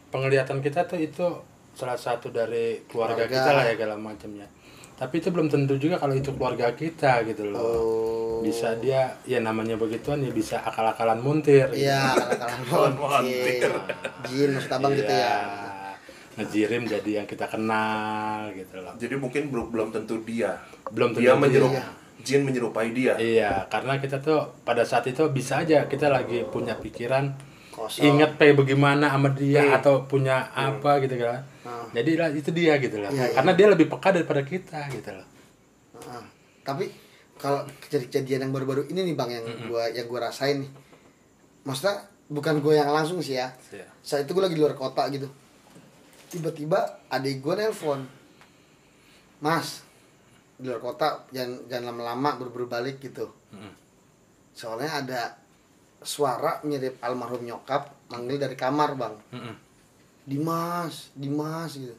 penglihatan 0.09 0.59
kita 0.59 0.83
tuh 0.83 0.97
itu 0.97 1.25
salah 1.71 1.95
satu 1.95 2.29
dari 2.29 2.83
keluarga, 2.85 3.23
Keluarga. 3.23 3.31
kita 3.31 3.49
lah 3.51 3.63
ya 3.63 3.73
segala 3.73 3.95
macamnya 3.95 4.47
tapi 4.93 5.15
itu 5.17 5.29
belum 5.29 5.47
tentu 5.47 5.73
juga 5.75 5.95
kalau 5.95 6.11
itu 6.11 6.27
keluarga 6.29 6.67
kita 6.71 7.23
gitu 7.23 7.47
loh 7.47 7.61
Oh. 7.61 8.39
bisa 8.39 8.71
dia 8.75 9.07
ya 9.23 9.39
namanya 9.39 9.75
begituan 9.75 10.19
ya 10.19 10.29
bisa 10.29 10.59
akal-akalan 10.59 11.17
muntir 11.17 11.67
Iya, 11.69 12.15
kalau 12.65 12.91
Montir. 12.99 13.67
Jin 14.25 14.49
maksud 14.53 14.71
abang 14.73 14.91
gitu 14.91 15.07
Iya. 15.07 15.23
ya. 15.23 15.37
ngejirim 16.35 16.83
jadi 16.85 17.09
yang 17.13 17.27
kita 17.27 17.43
kenal 17.45 18.47
gitu 18.53 18.79
loh 18.79 18.95
Jadi 18.95 19.15
mungkin 19.15 19.47
belum 19.47 19.67
belum 19.69 19.87
tentu 19.89 20.19
dia. 20.21 20.55
belum 20.89 21.11
tentu 21.11 21.19
Dia 21.21 21.35
menyerup 21.35 21.67
dia. 21.69 21.83
jin 22.19 22.43
menyerupai 22.43 22.91
dia. 22.91 23.13
Iya, 23.15 23.67
karena 23.67 23.95
kita 23.97 24.19
tuh 24.19 24.39
pada 24.61 24.83
saat 24.83 25.03
itu 25.05 25.23
bisa 25.29 25.59
aja 25.59 25.83
kita 25.85 26.07
lagi 26.07 26.43
punya 26.45 26.75
pikiran 26.75 27.31
Kosong. 27.79 28.03
ingat 28.05 28.35
kayak 28.35 28.59
bagaimana 28.59 29.07
sama 29.07 29.31
dia 29.31 29.63
Hmm. 29.63 29.77
atau 29.79 30.03
punya 30.03 30.51
apa 30.51 30.99
gitu 30.99 31.15
kan. 31.15 31.39
Hmm. 31.63 31.87
Jadi 31.95 32.11
lah 32.13 32.27
itu 32.29 32.51
dia 32.51 32.75
gitu 32.75 32.99
loh. 32.99 33.07
Iya, 33.07 33.23
iya. 33.23 33.35
Karena 33.35 33.51
dia 33.55 33.67
lebih 33.69 33.87
peka 33.87 34.11
daripada 34.11 34.43
kita 34.43 34.79
gitu 34.91 35.09
loh. 35.09 35.27
Heeh. 35.95 36.23
Tapi 36.61 36.85
kalau 37.35 37.63
kejadian 37.81 38.45
yang 38.45 38.51
baru-baru 38.51 38.83
ini 38.87 39.07
nih 39.07 39.15
Bang 39.15 39.31
yang 39.31 39.47
gua 39.65 39.87
yang 39.87 40.05
gua 40.05 40.27
rasain 40.27 40.59
nih. 40.59 40.71
Maksudnya 41.63 41.95
bukan 42.27 42.59
gue 42.59 42.77
yang 42.77 42.93
langsung 42.93 43.17
sih 43.19 43.35
ya 43.35 43.49
Iya. 43.73 43.89
saat 43.99 44.21
itu 44.21 44.37
gue 44.37 44.43
lagi 44.43 44.53
di 44.53 44.61
luar 44.61 44.77
kota 44.77 45.01
gitu 45.09 45.25
tiba-tiba 46.29 46.77
adik 47.09 47.41
gue 47.41 47.57
nelpon 47.57 48.05
mas 49.41 49.81
di 50.53 50.69
luar 50.69 50.77
kota 50.77 51.25
jangan 51.31 51.65
jangan 51.65 51.89
lama-lama 51.89 52.37
berburu 52.37 52.69
balik 52.69 53.01
gitu 53.01 53.33
Mm-mm. 53.49 53.73
soalnya 54.51 54.91
ada 54.93 55.21
suara 55.99 56.63
mirip 56.63 56.95
almarhum 57.03 57.43
nyokap 57.43 57.91
manggil 58.07 58.39
dari 58.39 58.55
kamar 58.55 58.95
bang. 58.95 59.15
Mm-mm. 59.35 59.55
Dimas 60.29 61.11
Dimas 61.17 61.75
gitu. 61.75 61.95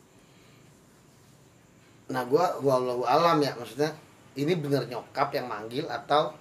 Nah 2.10 2.22
gua 2.26 2.56
wallahu 2.58 3.04
alam 3.04 3.38
ya 3.44 3.54
maksudnya 3.54 3.92
ini 4.38 4.56
bener 4.56 4.86
nyokap 4.88 5.34
yang 5.34 5.46
manggil 5.50 5.84
atau 5.90 6.32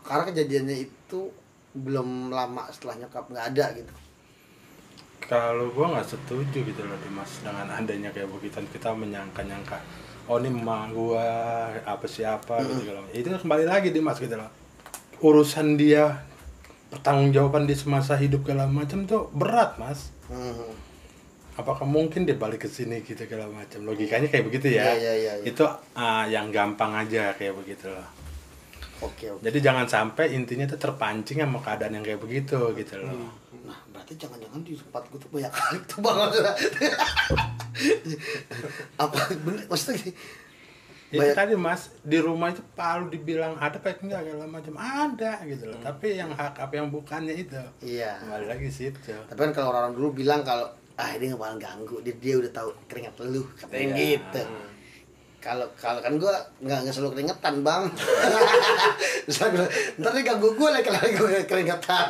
karena 0.00 0.32
kejadiannya 0.32 0.76
itu 0.88 1.28
belum 1.76 2.34
lama 2.34 2.66
setelah 2.72 3.06
nyokap 3.06 3.24
nggak 3.30 3.46
ada 3.54 3.66
gitu. 3.78 3.92
Kalau 5.30 5.70
gua 5.70 5.94
nggak 5.94 6.08
setuju 6.08 6.66
gitu 6.66 6.82
loh 6.82 6.98
Dimas 7.04 7.30
dengan 7.44 7.68
adanya 7.70 8.10
kayak 8.10 8.26
begitu. 8.26 8.58
Kita 8.74 8.90
menyangka-nyangka 8.96 9.78
oh 10.30 10.38
ini 10.38 10.50
emak 10.50 10.94
gua 10.94 11.28
apa 11.82 12.06
siapa 12.06 12.62
gitu 12.62 12.86
kalau 12.86 13.02
itu 13.14 13.26
kembali 13.26 13.64
lagi 13.66 13.94
Dimas 13.94 14.18
gitu 14.18 14.34
loh. 14.34 14.50
Urusan 15.20 15.76
dia 15.76 16.29
pertanggungjawaban 16.90 17.64
di 17.64 17.74
semasa 17.78 18.18
hidup 18.18 18.44
segala 18.44 18.66
macam 18.66 19.06
tuh 19.06 19.30
berat 19.32 19.78
mas. 19.78 20.10
Hmm. 20.30 20.74
apakah 21.58 21.84
mungkin 21.84 22.24
dia 22.24 22.38
balik 22.38 22.64
ke 22.64 22.68
sini 22.72 23.04
gitu 23.04 23.26
segala 23.26 23.44
macam? 23.50 23.84
Logikanya 23.84 24.32
kayak 24.32 24.48
begitu 24.48 24.72
ya. 24.72 24.90
Iya, 24.90 24.94
iya, 24.96 25.12
iya, 25.12 25.32
iya. 25.42 25.44
itu 25.44 25.60
ah, 25.92 26.24
yang 26.24 26.48
gampang 26.48 26.96
aja 26.96 27.36
kayak 27.36 27.52
begitu 27.52 27.92
loh 27.92 28.20
oke 29.00 29.26
oke. 29.36 29.42
Jadi 29.42 29.58
jangan 29.60 29.86
sampai 29.88 30.34
intinya 30.36 30.66
tuh 30.68 30.78
terpancing 30.78 31.40
sama 31.40 31.58
keadaan 31.60 32.00
yang 32.00 32.04
kayak 32.04 32.20
begitu 32.20 32.58
gitu 32.76 32.94
loh. 33.00 33.32
Nah 33.64 33.78
berarti 33.92 34.14
jangan-jangan 34.16 34.60
di 34.64 34.76
tempat 34.76 35.02
gue 35.08 35.18
tuh 35.20 35.30
banyak 35.32 35.52
kali 35.52 35.78
tuh 35.88 36.00
bang. 36.04 36.18
Apa 39.02 39.18
bener 39.40 39.64
maksudnya 39.66 40.12
itu 41.10 41.18
banyak 41.18 41.34
tadi 41.34 41.54
mas 41.58 41.90
di 42.06 42.18
rumah 42.22 42.54
itu 42.54 42.62
palu 42.78 43.10
dibilang 43.10 43.58
ada 43.58 43.82
apa 43.82 43.98
enggak 43.98 44.22
segala 44.22 44.46
macam. 44.46 44.74
Ada 44.78 45.32
gitu 45.42 45.64
loh. 45.66 45.78
Tapi 45.82 46.06
yang 46.14 46.30
hak 46.30 46.54
apa 46.62 46.72
yang 46.78 46.88
bukannya 46.94 47.34
itu 47.34 47.58
iya. 47.82 48.22
kembali 48.22 48.46
lagi 48.46 48.70
situ. 48.70 49.10
Tapi 49.10 49.38
kan 49.38 49.50
kalau 49.50 49.74
orang 49.74 49.90
dulu 49.90 50.22
bilang 50.22 50.46
kalau 50.46 50.70
ah 50.94 51.10
ini 51.18 51.34
nggak 51.34 51.42
bakal 51.42 51.58
ganggu. 51.58 51.96
Dia, 52.06 52.14
dia 52.14 52.34
udah 52.38 52.52
tahu 52.54 52.68
keringat 52.86 53.14
lu 53.26 53.42
katanya 53.58 53.98
Iya. 53.98 54.22
gitu 54.22 54.42
kalau 55.40 55.64
kalau 55.74 56.04
kan 56.04 56.20
gua 56.20 56.36
nggak 56.60 56.78
nggak 56.84 56.94
selalu 56.94 57.16
keringetan 57.16 57.64
bang 57.64 57.88
gua, 59.56 59.66
ntar 59.96 60.10
dia 60.12 60.22
ganggu 60.22 60.48
gue 60.52 60.68
lagi 60.68 60.84
kalau 60.84 61.00
gue 61.00 61.40
keringetan 61.48 62.06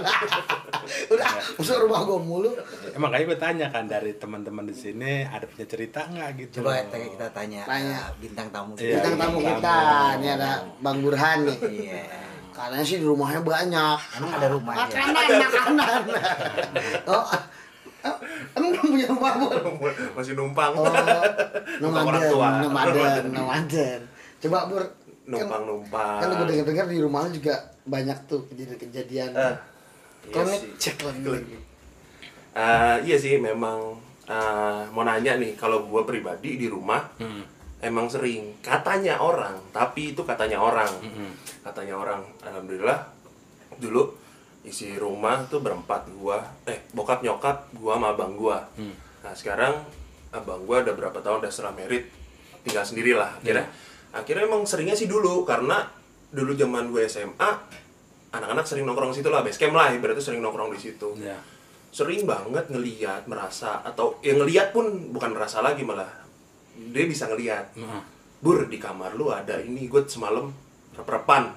udah 1.15 1.27
masuk 1.55 1.77
rumah 1.87 2.03
gua 2.03 2.19
mulu 2.19 2.51
emang 2.91 3.15
kayak 3.15 3.31
gue 3.31 3.39
tanya 3.39 3.67
kan 3.71 3.87
dari 3.87 4.19
teman-teman 4.19 4.67
di 4.67 4.75
sini 4.75 5.23
ada 5.23 5.47
punya 5.47 5.67
cerita 5.67 6.11
nggak 6.11 6.29
gitu 6.43 6.61
Coba 6.61 6.83
loh. 6.83 6.91
kita 6.91 6.97
kita 7.15 7.27
tanya, 7.31 7.63
Tanya. 7.65 7.97
uh, 8.03 8.11
bintang 8.19 8.49
tamu 8.51 8.73
Iya, 8.75 8.99
bintang 8.99 9.15
tamu 9.17 9.39
iya. 9.39 9.49
kita 9.55 9.77
ini 10.19 10.29
ada 10.29 10.51
bang 10.83 10.97
Burhan 10.99 11.39
nih 11.47 11.59
Iya. 11.87 12.03
Katanya 12.51 12.85
sih 12.85 12.99
di 13.01 13.07
rumahnya 13.07 13.41
banyak. 13.41 13.99
Emang 14.21 14.33
ada 14.37 14.47
rumah 14.53 14.75
ya? 14.75 14.85
Makanan, 14.85 15.29
makanan. 15.39 16.03
oh, 17.15 17.25
eh, 17.33 17.43
emang 18.53 18.71
belum 18.73 18.87
punya 18.91 19.07
rumah 19.09 19.33
bu? 19.35 19.47
Masih 20.13 20.33
numpang. 20.35 20.73
Oh, 20.73 20.87
Numpang 21.83 22.05
orang 22.05 22.23
nomaden, 22.23 22.31
tua. 22.31 22.49
nomaden, 22.61 23.23
nomaden. 23.31 24.01
Coba 24.39 24.59
bur, 24.67 24.83
kan, 24.83 24.91
Numpang-numpang. 25.29 26.19
kan 26.19 26.27
gue 26.33 26.47
dengar-dengar 26.49 26.87
di 26.87 26.99
rumah 26.99 27.21
lu 27.23 27.31
juga 27.33 27.55
banyak 27.85 28.19
tuh 28.25 28.41
kejadian-kejadian. 28.47 29.31
Kau 30.27 30.43
iya 30.43 30.43
ngecek 30.49 30.97
sih. 30.97 31.07
lagi. 31.25 31.57
Eh, 32.51 32.97
iya 33.05 33.17
sih 33.17 33.35
memang 33.37 33.95
eh, 34.27 34.83
mau 34.91 35.03
nanya 35.03 35.35
nih 35.37 35.55
kalau 35.55 35.85
gue 35.85 36.03
pribadi 36.05 36.55
di 36.57 36.67
rumah 36.67 37.03
Hmm. 37.17 37.43
emang 37.81 38.07
sering 38.07 38.59
katanya 38.61 39.19
orang 39.19 39.57
tapi 39.71 40.13
itu 40.13 40.23
katanya 40.23 40.59
orang 40.59 40.91
Hmm. 41.01 41.33
katanya 41.63 41.97
orang 41.97 42.21
alhamdulillah 42.41 42.99
dulu 43.77 44.13
isi 44.61 44.97
rumah 45.01 45.49
tuh 45.49 45.65
berempat 45.65 46.11
gua 46.21 46.45
eh 46.69 46.85
bokap 46.93 47.25
nyokap 47.25 47.73
gua 47.81 47.97
sama 47.97 48.13
abang 48.13 48.37
gua. 48.37 48.65
Hmm. 48.77 48.95
nah 49.21 49.33
sekarang 49.33 49.85
abang 50.33 50.65
gua 50.69 50.85
udah 50.85 50.95
berapa 50.95 51.19
tahun 51.21 51.45
udah 51.45 51.53
setelah 51.53 51.75
merit 51.77 52.09
tinggal 52.65 52.85
sendiri 52.85 53.17
lah 53.17 53.37
akhirnya. 53.41 53.67
Akhirnya 54.11 54.45
emang 54.51 54.67
seringnya 54.67 54.99
sih 54.99 55.07
dulu 55.07 55.47
karena 55.47 55.87
dulu 56.35 56.55
zaman 56.59 56.91
gue 56.91 57.07
SMA 57.07 57.51
anak-anak 58.35 58.67
sering 58.67 58.83
nongkrong 58.83 59.15
situ 59.15 59.31
lah 59.31 59.43
base 59.47 59.59
camp 59.59 59.79
lah 59.79 59.95
ibaratnya 59.95 60.23
sering 60.23 60.43
nongkrong 60.43 60.75
di 60.75 60.81
situ. 60.83 61.15
Ya 61.23 61.39
sering 61.91 62.23
banget 62.23 62.71
ngeliat 62.71 63.27
merasa 63.27 63.83
atau 63.83 64.23
yang 64.23 64.39
ngeliat 64.39 64.71
pun 64.71 65.11
bukan 65.11 65.35
merasa 65.35 65.59
lagi 65.59 65.83
malah 65.83 66.09
dia 66.75 67.05
bisa 67.07 67.27
ngeliat. 67.27 67.75
Heeh. 67.75 68.03
bur 68.41 68.73
di 68.73 68.81
kamar 68.81 69.21
lu 69.21 69.29
ada 69.29 69.61
ini 69.61 69.85
gue 69.85 70.01
semalam 70.09 70.49
rep-repan 70.97 71.53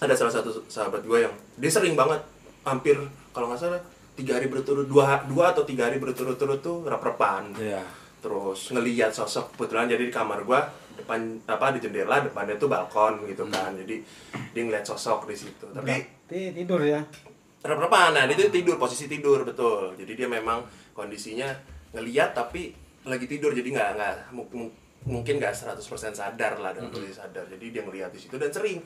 ada 0.00 0.14
salah 0.14 0.32
satu 0.32 0.64
sahabat 0.66 1.02
gue 1.02 1.18
yang 1.20 1.32
dia 1.54 1.68
sering 1.68 1.92
banget 1.92 2.20
hampir 2.62 2.96
kalau 3.30 3.48
nggak 3.48 3.60
salah 3.60 3.80
tiga 4.12 4.36
hari 4.36 4.48
berturut 4.48 4.84
dua 4.84 5.24
dua 5.24 5.52
atau 5.52 5.62
tiga 5.62 5.86
hari 5.86 5.96
berturut-turut 5.96 6.60
tuh 6.60 6.84
rep-repan. 6.84 7.52
Iya. 7.56 7.84
terus 8.20 8.68
ngeliat 8.68 9.16
sosok 9.16 9.56
kebetulan 9.56 9.88
jadi 9.88 10.04
di 10.04 10.12
kamar 10.12 10.44
gua 10.44 10.60
depan 10.92 11.16
apa 11.46 11.72
di 11.72 11.80
jendela 11.80 12.20
depannya 12.20 12.52
tuh 12.54 12.68
balkon 12.68 13.24
gitu 13.24 13.48
kan. 13.48 13.72
Jadi 13.72 13.96
dia 14.52 14.62
ngeliat 14.62 14.84
sosok 14.84 15.24
di 15.24 15.32
situ. 15.32 15.64
Tapi 15.72 15.88
Ti- 16.28 16.52
tidur 16.52 16.84
ya? 16.84 17.00
Rep-repan. 17.58 18.12
Nah 18.12 18.24
dia 18.24 18.36
tuh 18.36 18.52
tidur 18.52 18.76
posisi 18.76 19.08
tidur 19.08 19.40
betul. 19.44 19.96
Jadi 19.96 20.12
dia 20.14 20.28
memang 20.28 20.60
kondisinya 20.92 21.48
ngeliat 21.92 22.36
tapi 22.36 22.76
lagi 23.04 23.24
tidur. 23.24 23.52
Jadi 23.52 23.72
nggak 23.72 23.88
nggak 23.96 24.12
mu- 24.32 24.52
mu- 24.52 24.74
mungkin 25.08 25.40
nggak 25.40 25.56
100% 25.56 25.80
sadar 26.12 26.60
lah 26.60 26.76
dalam 26.76 26.92
posisi 26.92 27.16
sadar. 27.16 27.48
Jadi 27.48 27.72
dia 27.72 27.80
ngeliat 27.80 28.12
di 28.12 28.20
situ 28.20 28.36
dan 28.36 28.52
sering 28.52 28.84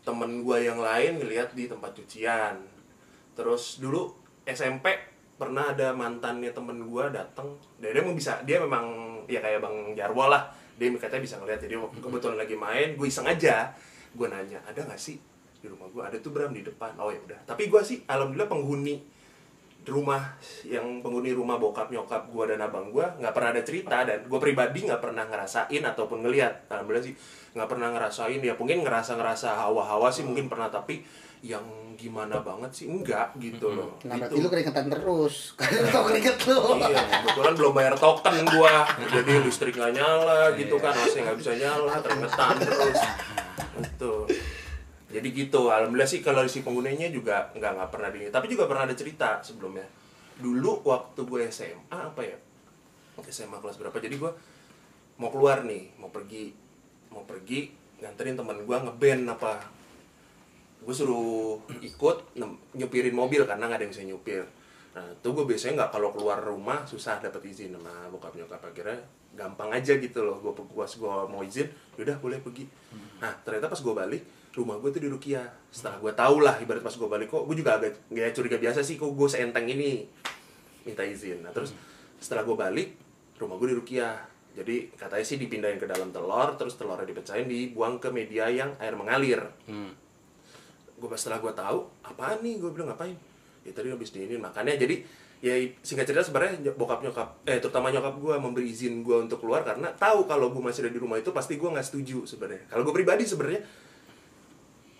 temen 0.00 0.44
gua 0.44 0.56
yang 0.60 0.80
lain 0.80 1.20
ngeliat 1.20 1.52
di 1.52 1.68
tempat 1.68 1.92
cucian. 1.96 2.56
Terus 3.36 3.78
dulu 3.80 4.12
SMP 4.48 4.96
pernah 5.36 5.72
ada 5.72 5.96
mantannya 5.96 6.52
temen 6.52 6.84
gua 6.88 7.08
datang 7.08 7.56
dia, 7.80 7.96
dia 7.96 8.02
bisa 8.12 8.32
dia 8.44 8.60
memang 8.60 9.16
ya 9.28 9.40
kayak 9.40 9.60
bang 9.64 9.76
Jarwo 9.96 10.28
lah. 10.28 10.48
Dia 10.80 10.88
katanya 10.96 11.22
bisa 11.24 11.36
ngeliat. 11.36 11.60
Jadi 11.60 11.74
waktu 11.76 11.98
kebetulan 12.00 12.38
lagi 12.40 12.56
main 12.56 12.96
gue 12.96 13.06
iseng 13.06 13.28
aja. 13.28 13.68
Gue 14.16 14.26
nanya 14.32 14.58
ada 14.64 14.80
nggak 14.80 14.96
sih 14.96 15.20
di 15.60 15.68
rumah 15.68 15.86
gua? 15.92 16.08
Ada 16.08 16.18
tuh 16.24 16.32
Bram 16.32 16.56
di 16.56 16.64
depan. 16.64 16.96
Oh 16.96 17.12
ya 17.12 17.20
udah. 17.20 17.36
Tapi 17.44 17.68
gua 17.68 17.84
sih 17.84 18.00
alhamdulillah 18.08 18.48
penghuni 18.48 19.19
rumah 19.82 20.36
yang 20.62 21.00
penghuni 21.00 21.32
rumah 21.32 21.56
bokap 21.56 21.88
nyokap 21.88 22.28
gua 22.28 22.44
dan 22.46 22.60
abang 22.60 22.92
gua 22.92 23.16
nggak 23.16 23.32
pernah 23.32 23.50
ada 23.50 23.62
cerita 23.64 24.04
dan 24.04 24.28
gua 24.28 24.36
pribadi 24.36 24.84
nggak 24.84 25.00
pernah 25.00 25.24
ngerasain 25.24 25.82
ataupun 25.82 26.20
ngelihat 26.20 26.68
alhamdulillah 26.68 27.04
sih 27.04 27.14
nggak 27.52 27.68
pernah 27.68 27.88
ngerasain 27.90 28.38
ya 28.38 28.52
mungkin 28.54 28.84
ngerasa 28.84 29.16
ngerasa 29.16 29.56
hawa-hawa 29.56 30.12
sih 30.12 30.22
mungkin 30.22 30.46
pernah 30.46 30.68
tapi 30.68 31.00
yang 31.40 31.64
gimana 31.96 32.40
banget 32.40 32.68
sih 32.72 32.86
enggak 32.88 33.32
gitu 33.36 33.72
loh 33.72 33.96
Nah 34.04 34.16
Gitu. 34.16 34.24
berarti 34.28 34.40
lu 34.40 34.48
keringetan 34.48 34.86
terus. 34.88 35.34
Karena 35.60 35.88
tau 35.88 36.04
keringet 36.08 36.36
lu. 36.48 36.60
Iya, 36.80 37.00
kebetulan 37.00 37.52
belum 37.56 37.72
bayar 37.72 37.94
token 37.96 38.36
gua. 38.46 38.74
Jadi 39.04 39.32
listrik 39.44 39.76
nggak 39.76 39.92
nyala 39.96 40.52
gitu 40.56 40.76
kan, 40.76 40.92
AC 40.92 41.20
nggak 41.20 41.36
bisa 41.36 41.52
nyala, 41.56 42.00
keringetan 42.00 42.54
terus. 42.56 43.00
Itu. 43.80 44.14
Jadi 45.10 45.28
gitu, 45.34 45.74
alhamdulillah 45.74 46.06
sih 46.06 46.22
kalau 46.22 46.46
si 46.46 46.62
penggunanya 46.62 47.10
juga 47.10 47.50
nggak 47.54 47.72
nggak 47.76 47.90
pernah 47.90 48.08
di 48.14 48.30
tapi 48.30 48.46
juga 48.46 48.70
pernah 48.70 48.86
ada 48.86 48.94
cerita 48.94 49.42
sebelumnya. 49.42 49.86
Dulu 50.38 50.86
waktu 50.86 51.20
gue 51.26 51.42
SMA 51.50 51.98
apa 51.98 52.22
ya? 52.22 52.38
SMA 53.20 53.60
kelas 53.60 53.76
berapa? 53.76 53.98
Jadi 54.00 54.16
gua 54.16 54.32
mau 55.20 55.28
keluar 55.28 55.66
nih, 55.66 55.92
mau 56.00 56.08
pergi, 56.08 56.54
mau 57.12 57.26
pergi 57.28 57.68
nganterin 58.00 58.38
teman 58.38 58.64
gua 58.64 58.80
ngeband 58.80 59.28
apa 59.28 59.80
gue 60.80 60.94
suruh 60.96 61.60
ikut 61.84 62.16
nyupirin 62.72 63.12
mobil 63.12 63.44
karena 63.44 63.68
nggak 63.68 63.78
ada 63.80 63.84
yang 63.84 63.92
bisa 63.92 64.04
nyupir 64.08 64.44
nah 64.90 65.06
itu 65.06 65.28
gue 65.30 65.44
biasanya 65.46 65.84
nggak 65.84 65.90
kalau 65.92 66.10
keluar 66.10 66.40
rumah 66.42 66.82
susah 66.82 67.22
dapat 67.22 67.46
izin 67.46 67.76
sama 67.76 68.10
bokap 68.10 68.34
nyokap 68.34 68.58
akhirnya 68.58 68.98
gampang 69.38 69.70
aja 69.70 69.94
gitu 70.00 70.26
loh 70.26 70.42
gue 70.42 70.50
gue 70.50 70.86
gue 70.88 71.16
mau 71.30 71.44
izin 71.44 71.68
udah 72.00 72.16
boleh 72.18 72.42
pergi 72.42 72.66
nah 73.22 73.30
ternyata 73.44 73.70
pas 73.70 73.78
gue 73.78 73.94
balik 73.94 74.22
rumah 74.60 74.76
gue 74.76 74.92
tuh 74.92 75.00
di 75.00 75.08
Rukia 75.08 75.40
setelah 75.72 75.96
gue 75.96 76.12
tau 76.12 76.36
lah 76.38 76.60
ibarat 76.60 76.84
pas 76.84 76.92
gue 76.92 77.08
balik 77.08 77.32
kok 77.32 77.48
gue 77.48 77.56
juga 77.56 77.80
agak 77.80 78.12
nggak 78.12 78.36
curiga 78.36 78.60
biasa 78.60 78.84
sih 78.84 79.00
kok 79.00 79.10
gue 79.10 79.28
seenteng 79.28 79.64
ini? 79.64 80.04
Minta 80.84 81.00
izin. 81.02 81.40
Nah 81.40 81.50
terus 81.50 81.72
setelah 82.20 82.44
gue 82.44 82.52
balik 82.52 82.88
rumah 83.40 83.56
gue 83.56 83.72
di 83.72 83.76
Rukia 83.80 84.08
jadi 84.50 84.90
katanya 84.92 85.24
sih 85.24 85.38
dipindahin 85.38 85.78
ke 85.78 85.86
dalam 85.86 86.10
telur 86.10 86.58
terus 86.58 86.74
telurnya 86.76 87.06
dipecahin 87.06 87.46
dibuang 87.46 87.96
ke 87.96 88.12
media 88.12 88.50
yang 88.52 88.76
air 88.76 88.92
mengalir. 88.92 89.40
Hmm. 89.64 89.96
gue 91.00 91.08
pas 91.08 91.16
setelah 91.16 91.40
gue 91.40 91.52
tahu 91.56 91.78
apaan 92.04 92.44
nih? 92.44 92.60
Gue 92.60 92.76
bilang 92.76 92.92
ngapain? 92.92 93.16
Ya 93.64 93.72
tadi 93.72 93.88
habis 93.88 94.12
diinin. 94.12 94.36
Makanya 94.36 94.76
jadi 94.76 95.00
ya 95.40 95.56
singkat 95.80 96.04
cerita 96.04 96.20
sebenarnya 96.20 96.60
ny- 96.60 96.76
bokap 96.76 97.00
nyokap 97.00 97.40
eh 97.48 97.56
terutama 97.56 97.88
nyokap 97.88 98.20
gue 98.20 98.34
memberi 98.36 98.68
izin 98.68 99.00
gue 99.00 99.16
untuk 99.16 99.40
keluar 99.40 99.64
karena 99.64 99.88
tahu 99.96 100.28
kalau 100.28 100.52
gue 100.52 100.60
masih 100.60 100.84
ada 100.84 100.92
di 100.92 101.00
rumah 101.00 101.16
itu 101.16 101.32
pasti 101.32 101.56
gue 101.56 101.64
nggak 101.64 101.86
setuju 101.88 102.28
sebenarnya. 102.28 102.68
Kalau 102.68 102.84
gue 102.84 102.92
pribadi 102.92 103.24
sebenarnya 103.24 103.64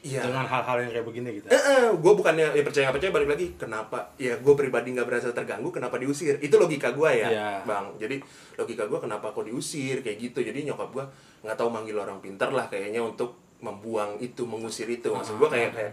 Iya. 0.01 0.25
dengan 0.25 0.49
hal-hal 0.49 0.77
yang 0.81 0.91
kayak 0.91 1.07
begini 1.07 1.29
gitu. 1.37 1.47
Eh, 1.47 1.61
gue 1.93 2.13
bukannya 2.17 2.57
ya 2.57 2.63
percaya 2.63 2.89
nggak 2.89 2.97
percaya 2.97 3.13
balik 3.13 3.29
lagi 3.31 3.47
kenapa? 3.55 3.99
Ya 4.17 4.33
gue 4.35 4.55
pribadi 4.55 4.97
nggak 4.97 5.05
berasa 5.05 5.29
terganggu 5.31 5.69
kenapa 5.69 6.01
diusir? 6.01 6.41
Itu 6.41 6.57
logika 6.57 6.91
gue 6.91 7.11
ya 7.15 7.29
Iya. 7.29 7.49
bang. 7.63 7.93
Jadi 7.97 8.17
logika 8.57 8.85
gue 8.85 8.97
kenapa 8.97 9.29
kok 9.29 9.45
diusir 9.45 10.01
kayak 10.01 10.17
gitu. 10.19 10.41
Jadi 10.41 10.65
nyokap 10.65 10.89
gue 10.91 11.05
nggak 11.43 11.53
tahu 11.55 11.69
manggil 11.69 11.97
orang 11.97 12.17
pintar 12.19 12.49
lah 12.49 12.65
kayaknya 12.67 12.99
untuk 12.99 13.37
membuang 13.61 14.17
itu 14.19 14.43
mengusir 14.43 14.89
itu. 14.89 15.13
Maksud 15.13 15.37
gue 15.37 15.49
kayak 15.49 15.71
kayak 15.71 15.93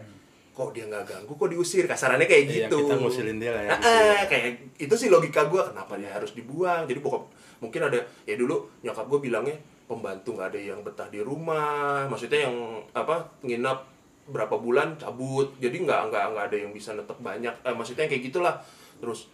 kok 0.53 0.71
dia 0.71 0.87
nggak 0.87 1.03
ganggu 1.03 1.33
kok 1.33 1.49
diusir? 1.51 1.83
Kasarannya 1.83 2.25
kayak 2.25 2.43
Iya, 2.47 2.55
gitu. 2.65 2.77
kita 2.81 2.95
ngusilin 2.97 3.37
dia 3.37 3.51
lah 3.51 3.61
ya, 3.61 3.69
Eh, 3.69 3.75
gitu 3.75 3.87
eh, 3.91 4.23
kayak 4.25 4.45
itu 4.79 4.95
sih 4.95 5.09
logika 5.11 5.45
gue 5.45 5.61
kenapa 5.61 5.99
dia 5.99 6.09
harus 6.09 6.31
dibuang? 6.31 6.87
Jadi 6.87 6.97
pokok 6.97 7.27
mungkin 7.59 7.81
ada 7.83 7.99
ya 8.23 8.33
dulu 8.33 8.71
nyokap 8.81 9.03
gue 9.05 9.19
bilangnya 9.19 9.57
pembantu 9.83 10.31
nggak 10.31 10.47
ada 10.47 10.59
yang 10.63 10.79
betah 10.79 11.07
di 11.07 11.19
rumah. 11.19 12.07
Maksudnya 12.07 12.47
yang 12.47 12.55
apa 12.93 13.35
nginap 13.43 13.96
berapa 14.27 14.55
bulan 14.55 14.95
cabut. 14.95 15.55
Jadi 15.57 15.83
nggak 15.83 16.01
nggak 16.11 16.23
nggak 16.33 16.45
ada 16.51 16.57
yang 16.57 16.71
bisa 16.71 16.93
netep 16.93 17.17
banyak. 17.17 17.53
Eh, 17.63 17.73
maksudnya 17.73 18.05
kayak 18.05 18.23
gitulah. 18.23 18.55
Terus 18.99 19.27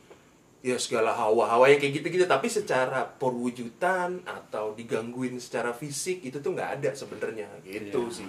ya 0.64 0.80
segala 0.80 1.12
hawa-hawa 1.12 1.68
yang 1.68 1.78
kayak 1.78 2.00
gitu-gitu. 2.00 2.26
Tapi 2.26 2.48
secara 2.48 3.04
perwujudan 3.04 4.24
atau 4.24 4.72
digangguin 4.74 5.36
secara 5.38 5.76
fisik 5.76 6.24
itu 6.24 6.40
tuh 6.40 6.54
nggak 6.54 6.80
ada 6.80 6.90
sebenarnya. 6.94 7.50
Gitu 7.62 8.00
Iya. 8.00 8.16
sih. 8.16 8.28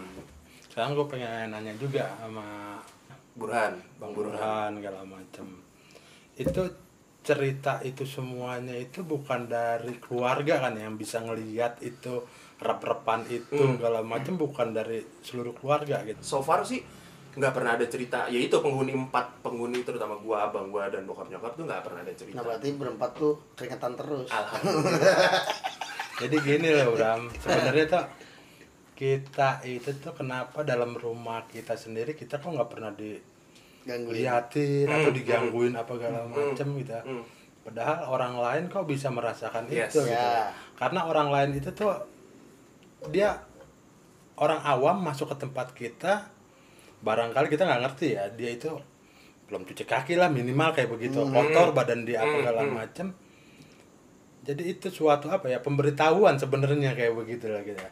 Sekarang 0.66 0.98
gue 0.98 1.06
pengen 1.06 1.54
nanya 1.54 1.70
juga 1.78 2.10
sama 2.18 2.80
Burhan 3.34 3.78
Bang 3.98 4.10
Burhan. 4.10 4.74
Segala 4.78 5.02
macam 5.06 5.46
itu 6.34 6.62
cerita 7.24 7.80
itu 7.80 8.04
semuanya 8.04 8.76
itu 8.76 9.00
bukan 9.00 9.48
dari 9.48 9.96
keluarga 9.96 10.60
kan 10.60 10.76
yang 10.76 10.94
bisa 10.94 11.18
ngelihat 11.18 11.80
itu 11.80 12.20
rep-repan 12.60 13.24
itu 13.26 13.56
Hmm. 13.56 13.80
segala 13.80 14.04
macam 14.04 14.36
bukan 14.36 14.70
dari 14.70 15.00
seluruh 15.20 15.56
keluarga 15.56 16.04
gitu. 16.04 16.20
So 16.20 16.38
far 16.38 16.60
sih 16.62 16.84
nggak 17.34 17.50
pernah 17.50 17.74
ada 17.74 17.86
cerita. 17.88 18.28
Ya 18.28 18.38
itu 18.38 18.54
penghuni 18.60 18.94
empat 18.94 19.42
penghuni 19.42 19.82
terutama 19.82 20.14
gua 20.16 20.46
abang 20.46 20.70
gua 20.70 20.86
dan 20.86 21.02
bokap 21.02 21.26
nyokap 21.26 21.56
tuh 21.56 21.64
nggak 21.64 21.82
pernah 21.82 22.00
ada 22.04 22.14
cerita. 22.14 22.36
Nah 22.38 22.44
berarti 22.44 22.68
berempat 22.76 23.10
tuh 23.16 23.34
keringetan 23.56 23.92
terus. 23.96 24.28
alhamdulillah. 24.30 25.42
Jadi 26.22 26.36
gini 26.38 26.68
loh 26.70 26.94
Bram. 26.94 27.26
Sebenarnya 27.34 27.84
tuh 27.90 28.04
kita 28.94 29.58
itu 29.66 29.90
tuh 29.98 30.14
kenapa 30.14 30.62
dalam 30.62 30.94
rumah 30.94 31.42
kita 31.50 31.74
sendiri 31.74 32.14
kita 32.14 32.38
kok 32.38 32.46
nggak 32.46 32.70
pernah 32.70 32.94
Gangguin. 33.84 34.16
atau 34.88 35.10
Hmm, 35.10 35.16
digangguin 35.16 35.72
apa 35.72 35.92
segala 35.92 36.18
Hmm, 36.20 36.32
macam 36.32 36.66
gitu 36.74 36.92
hmm. 36.94 37.22
padahal 37.62 37.96
orang 38.08 38.34
lain 38.36 38.62
kok 38.68 38.84
bisa 38.84 39.08
merasakan 39.08 39.68
Yes. 39.68 39.92
itu 39.92 40.00
gitu. 40.02 40.10
Ya. 40.10 40.52
karena 40.74 41.00
orang 41.04 41.28
lain 41.28 41.50
itu 41.54 41.68
tuh 41.70 41.92
dia 43.08 43.44
orang 44.36 44.60
awam 44.60 45.00
masuk 45.00 45.30
ke 45.30 45.36
tempat 45.38 45.72
kita 45.72 46.28
barangkali 47.00 47.46
kita 47.46 47.62
nggak 47.62 47.82
ngerti 47.84 48.06
ya 48.16 48.24
dia 48.30 48.50
itu 48.50 48.72
belum 49.44 49.62
cuci 49.62 49.84
kaki 49.84 50.16
lah 50.16 50.28
minimal 50.28 50.72
kayak 50.72 50.88
begitu 50.88 51.20
kotor 51.22 51.70
badan 51.70 52.02
dia 52.02 52.24
apa 52.24 52.32
Hmm, 52.32 52.40
segala 52.40 52.60
hmm. 52.64 52.72
macem 52.72 53.06
jadi 54.44 54.76
itu 54.76 54.92
suatu 54.92 55.32
apa 55.32 55.48
ya 55.48 55.58
pemberitahuan 55.64 56.36
sebenarnya 56.36 56.92
kayak 56.92 57.16
begitu 57.16 57.48
lah 57.48 57.64
gitu 57.64 57.80
ya. 57.80 57.90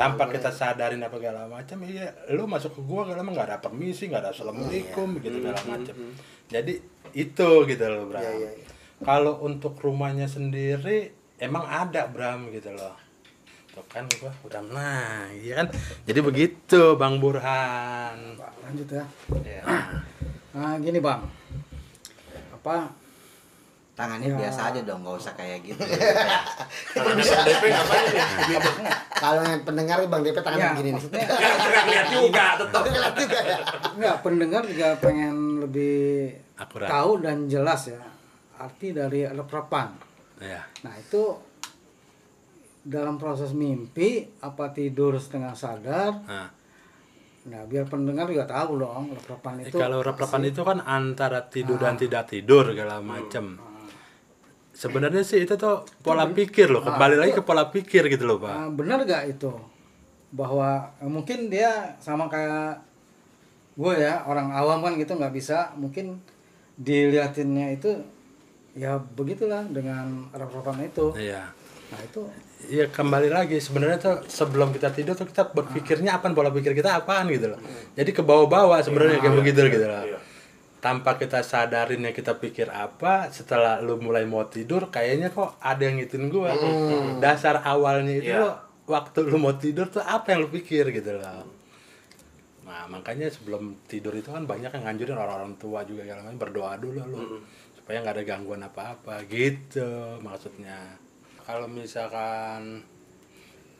Tanpa 0.00 0.32
kita 0.32 0.48
gue. 0.48 0.56
sadarin 0.56 1.04
apa 1.04 1.20
segala 1.20 1.44
macam 1.44 1.84
iya 1.84 2.08
lu 2.32 2.48
masuk 2.48 2.80
ke 2.80 2.80
gua 2.88 3.04
kalau 3.04 3.20
nggak 3.20 3.46
ada 3.52 3.58
permisi 3.60 4.08
nggak 4.08 4.24
ada 4.24 4.30
assalamualaikum 4.32 5.20
gitu 5.20 5.44
segala 5.44 5.60
macam. 5.68 5.94
jadi 6.48 6.74
itu 7.12 7.48
gitu 7.68 7.84
loh 7.84 8.08
Bram. 8.08 8.24
Iya, 8.24 8.32
iya, 8.32 8.50
iya. 8.64 8.66
kalau 9.04 9.44
untuk 9.44 9.76
rumahnya 9.76 10.24
sendiri 10.24 11.12
emang 11.36 11.68
ada 11.68 12.08
Bram 12.08 12.48
gitu 12.48 12.72
loh. 12.72 12.96
Tuh 13.76 13.84
kan 13.86 14.08
gua 14.16 14.32
udah 14.48 14.64
nah 14.72 15.28
iya 15.36 15.60
kan? 15.60 15.68
Jadi 16.08 16.20
begitu 16.24 16.96
Bang 16.96 17.20
Burhan. 17.20 18.40
Lanjut 18.40 18.88
ya. 18.88 19.04
Iya. 19.36 19.62
nah 20.56 20.74
gini 20.80 20.98
bang. 20.98 21.20
Apa 22.56 22.88
Tangannya 24.00 24.26
Ya. 24.26 24.36
biasa 24.38 24.60
aja 24.66 24.80
dong, 24.80 25.00
nggak 25.02 25.12
usah 25.14 25.32
kayak 25.34 25.58
gitu. 25.62 25.82
Tangannya 26.96 27.24
DP 27.44 27.62
ngapain 27.68 28.04
ya 28.10 28.26
Kalau 29.22 29.42
yang 29.44 29.60
pendengar 29.60 29.96
Bang 30.06 30.22
DP 30.22 30.40
tangan 30.40 30.56
ya, 30.56 30.68
begini 30.72 30.88
nih. 30.88 30.92
maksudnya 30.96 31.20
nggak 31.20 31.84
lihat 31.86 32.06
juga 32.16 32.44
tetap 32.56 32.82
Lihat 32.86 33.14
juga 33.14 33.38
ya. 33.44 33.58
Enggak, 33.92 34.16
pendengar 34.20 34.62
juga 34.64 34.88
pengen 34.96 35.34
lebih 35.60 36.00
Akurat. 36.56 36.88
tahu 36.88 37.10
dan 37.20 37.44
jelas 37.44 37.82
ya 37.86 38.00
arti 38.56 38.88
dari 38.90 39.20
rep-repan. 39.22 39.88
ya 40.38 40.64
Nah, 40.80 40.94
itu 40.94 41.22
dalam 42.80 43.14
proses 43.14 43.52
mimpi 43.52 44.08
apa 44.40 44.68
tidur 44.70 45.14
setengah 45.14 45.52
sadar. 45.52 46.12
nah 46.24 46.48
Nah, 47.42 47.64
biar 47.64 47.84
pendengar 47.84 48.24
juga 48.26 48.44
tahu 48.46 48.76
dong 48.78 49.12
rep-repan 49.12 49.60
Eh, 49.60 49.68
itu. 49.68 49.76
kalau 49.76 50.00
rep-repan 50.00 50.44
itu 50.44 50.60
kan 50.60 50.78
antara 50.78 51.40
tidur 51.42 51.76
dan 51.76 51.96
tidak 51.96 52.24
tidur 52.26 52.68
segala 52.68 53.00
macam 53.00 53.56
sebenarnya 54.80 55.20
sih 55.20 55.44
itu 55.44 55.60
tuh 55.60 55.84
pola 56.00 56.24
pikir 56.32 56.72
loh 56.72 56.80
kembali 56.80 57.20
lagi 57.20 57.36
ke 57.36 57.44
pola 57.44 57.68
pikir 57.68 58.08
gitu 58.08 58.24
loh 58.24 58.40
pak. 58.40 58.48
Nah, 58.48 58.68
benar 58.72 59.04
gak 59.04 59.28
itu? 59.28 59.52
Bahwa 60.32 60.88
eh, 60.96 61.10
mungkin 61.10 61.52
dia 61.52 62.00
sama 62.00 62.32
kayak 62.32 62.80
gue 63.76 63.94
ya 64.00 64.24
orang 64.24 64.48
awam 64.56 64.80
kan 64.80 64.96
gitu 64.96 65.20
nggak 65.20 65.36
bisa. 65.36 65.76
Mungkin 65.76 66.16
diliatinnya 66.80 67.76
itu 67.76 67.92
ya 68.72 68.96
begitulah 68.96 69.68
dengan 69.68 70.32
rep-repan 70.32 70.80
itu. 70.88 71.12
iya. 71.20 71.52
Nah, 71.92 72.00
itu 72.00 72.24
Iya 72.68 72.92
kembali 72.92 73.32
lagi. 73.32 73.56
Sebenarnya 73.56 73.96
tuh 73.96 74.16
sebelum 74.28 74.68
kita 74.68 74.92
tidur 74.92 75.16
tuh 75.16 75.24
kita 75.24 75.48
berpikirnya 75.48 76.20
apa 76.20 76.28
pola 76.36 76.52
pikir 76.52 76.76
kita 76.76 77.00
apaan 77.00 77.32
gitu 77.32 77.56
loh. 77.56 77.60
Jadi 77.96 78.10
ke 78.12 78.20
bawah-bawah 78.20 78.84
sebenarnya 78.84 79.16
kayak 79.16 79.36
begitu 79.40 79.60
gitu 79.72 79.86
loh. 79.88 80.04
Iya. 80.04 80.19
Tanpa 80.80 81.20
kita 81.20 81.44
sadarin 81.44 82.08
ya 82.08 82.12
kita 82.16 82.40
pikir 82.40 82.72
apa 82.72 83.28
setelah 83.28 83.84
lu 83.84 84.00
mulai 84.00 84.24
mau 84.24 84.48
tidur 84.48 84.88
kayaknya 84.88 85.28
kok 85.28 85.60
ada 85.60 85.84
yang 85.84 86.00
ngitin 86.00 86.32
gua. 86.32 86.56
Dasar 87.20 87.60
awalnya 87.60 88.16
itu 88.16 88.32
lo, 88.32 88.56
waktu 88.88 89.28
lu 89.28 89.36
mau 89.36 89.52
tidur 89.60 89.92
tuh 89.92 90.00
apa 90.00 90.32
yang 90.32 90.48
lu 90.48 90.48
pikir 90.48 90.88
gitu 90.88 91.20
loh. 91.20 91.44
Nah 92.64 92.88
makanya 92.88 93.28
sebelum 93.28 93.76
tidur 93.84 94.16
itu 94.16 94.32
kan 94.32 94.48
banyak 94.48 94.72
yang 94.72 94.84
nganjurin 94.88 95.20
orang-orang 95.20 95.52
tua 95.60 95.84
juga 95.84 96.00
kalau 96.08 96.32
berdoa 96.40 96.72
dulu 96.80 97.00
lu 97.04 97.20
supaya 97.76 98.00
nggak 98.00 98.16
ada 98.16 98.24
gangguan 98.24 98.64
apa-apa 98.64 99.20
gitu 99.28 100.16
maksudnya. 100.24 100.96
Kalau 101.44 101.68
misalkan 101.68 102.80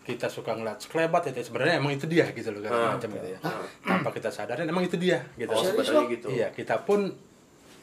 kita 0.00 0.26
suka 0.26 0.52
ngeliat 0.52 0.78
sekelebat 0.78 1.28
itu 1.28 1.44
sebenarnya 1.44 1.76
emang 1.76 1.92
itu 1.92 2.04
dia 2.04 2.24
gitu 2.28 2.50
loh 2.50 2.58
segala 2.58 2.74
Ah. 2.74 2.90
macam 2.96 3.08
gitu 3.10 3.28
ya. 3.28 3.38
Tanpa 3.80 4.08
kita 4.10 4.28
sadarin 4.28 4.66
emang 4.66 4.82
itu 4.82 4.96
dia 4.96 5.22
gitu. 5.34 5.48
oh 5.48 5.60
sebenarnya 5.60 6.04
gitu 6.10 6.26
Iya, 6.28 6.48
kita 6.50 6.82
pun 6.82 7.12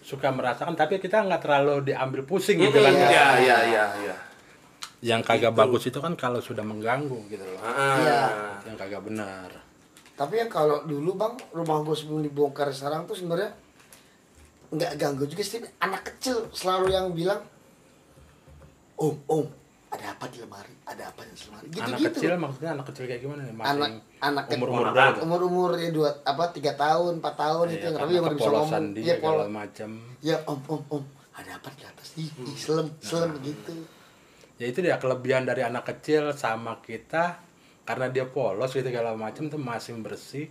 suka 0.02 0.28
merasakan 0.30 0.74
tapi 0.74 0.98
kita 0.98 1.20
nggak 1.22 1.42
terlalu 1.42 1.84
diambil 1.86 2.24
pusing 2.24 2.58
gitu 2.60 2.76
kan. 2.76 2.92
iya 2.92 3.28
iya 3.38 3.58
iya 3.66 3.86
iya 4.02 4.16
Yang 4.98 5.22
kagak 5.26 5.54
bagus 5.54 5.86
itu 5.86 6.00
kan 6.00 6.14
kalau 6.14 6.40
sudah 6.40 6.62
mengganggu 6.62 7.22
gitu 7.28 7.44
loh. 7.44 7.60
Ah, 7.60 8.02
Iya. 8.02 8.22
Yang 8.66 8.78
kagak 8.80 9.02
benar. 9.04 9.50
Tapi 10.14 10.34
yang 10.36 10.50
kalau 10.50 10.82
dulu 10.82 11.14
bang 11.14 11.38
rumah 11.52 11.80
gue 11.80 11.94
sebelum 11.94 12.22
dibongkar 12.22 12.66
sekarang 12.70 13.06
tuh 13.06 13.14
sebenarnya 13.14 13.54
nggak 14.68 14.92
ganggu 14.96 15.24
juga 15.24 15.46
sih 15.46 15.62
anak 15.78 16.02
kecil 16.04 16.50
selalu 16.52 16.90
yang 16.90 17.14
bilang 17.14 17.40
om 18.98 19.16
om 19.28 19.46
ada 19.98 20.14
apa 20.14 20.26
di 20.30 20.38
lemari? 20.38 20.74
Ada 20.86 21.04
apa 21.10 21.22
di 21.26 21.34
lemari? 21.36 21.66
Gitu 21.68 21.82
anak 21.82 21.98
gitu 21.98 22.08
kecil 22.14 22.30
maksudnya 22.38 22.70
anak 22.78 22.86
kecil 22.88 23.04
kayak 23.10 23.22
gimana 23.26 23.42
nih? 23.44 23.56
Masih 23.58 23.70
anak 23.74 23.90
anak 24.22 24.44
umur 24.54 24.68
umur 24.70 24.86
berapa 24.94 25.18
umur 25.26 25.42
umur 25.44 25.70
ya 25.76 25.90
dua 25.90 26.10
apa 26.22 26.44
tiga 26.54 26.72
tahun 26.78 27.18
empat 27.18 27.36
tahun 27.36 27.66
itu 27.68 27.76
Iya, 27.76 27.84
yang 27.84 27.96
tapi 27.98 28.12
yang 28.14 28.26
bisa 28.30 28.50
ngomong. 28.54 28.84
dia 28.94 29.02
ya 29.04 29.16
segala 29.18 29.34
pol 29.42 29.50
macam. 29.50 29.90
ya 30.22 30.38
om 30.46 30.60
om 30.70 30.82
om. 30.94 31.04
Ada 31.34 31.52
apa 31.58 31.70
di 31.74 31.84
atas? 31.84 32.08
Ih 32.16 32.30
ih, 32.30 32.56
selem 32.56 32.88
selem 33.02 33.32
gitu. 33.42 33.74
Ya 34.58 34.66
itu 34.66 34.80
dia 34.82 34.98
kelebihan 34.98 35.44
dari 35.44 35.62
anak 35.62 35.86
kecil 35.86 36.34
sama 36.34 36.78
kita 36.82 37.42
karena 37.84 38.10
dia 38.10 38.26
polos 38.26 38.74
gitu 38.74 38.86
segala 38.86 39.14
macam 39.14 39.46
tuh 39.48 39.58
masing 39.58 40.02
bersih 40.02 40.50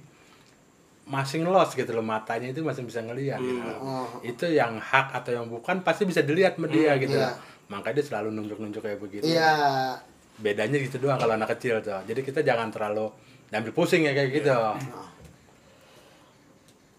masing 1.07 1.47
los 1.47 1.71
gitu 1.71 1.91
loh 1.95 2.03
matanya 2.03 2.51
itu 2.51 2.67
masih 2.67 2.83
bisa 2.83 2.99
ngelihat 2.99 3.39
gitu 3.39 3.63
loh. 3.63 3.79
Oh. 3.79 4.07
itu 4.27 4.51
yang 4.51 4.83
hak 4.83 5.15
atau 5.15 5.39
yang 5.39 5.47
bukan 5.47 5.87
pasti 5.87 6.03
bisa 6.03 6.27
dilihat 6.27 6.59
sama 6.59 6.67
dia 6.67 6.99
gitu 6.99 7.15
iya. 7.15 7.31
loh. 7.31 7.35
makanya 7.71 8.03
dia 8.03 8.05
selalu 8.11 8.29
nunjuk-nunjuk 8.35 8.83
kayak 8.83 8.99
begitu 8.99 9.23
iya 9.23 9.95
bedanya 10.37 10.77
gitu 10.83 10.99
doang 10.99 11.17
kalau 11.17 11.39
anak 11.39 11.55
kecil 11.57 11.79
tuh 11.79 12.03
jadi 12.05 12.21
kita 12.27 12.43
jangan 12.43 12.75
terlalu 12.75 13.07
ambil 13.55 13.73
pusing 13.73 14.03
ya 14.03 14.13
kayak 14.13 14.31
gitu 14.35 14.51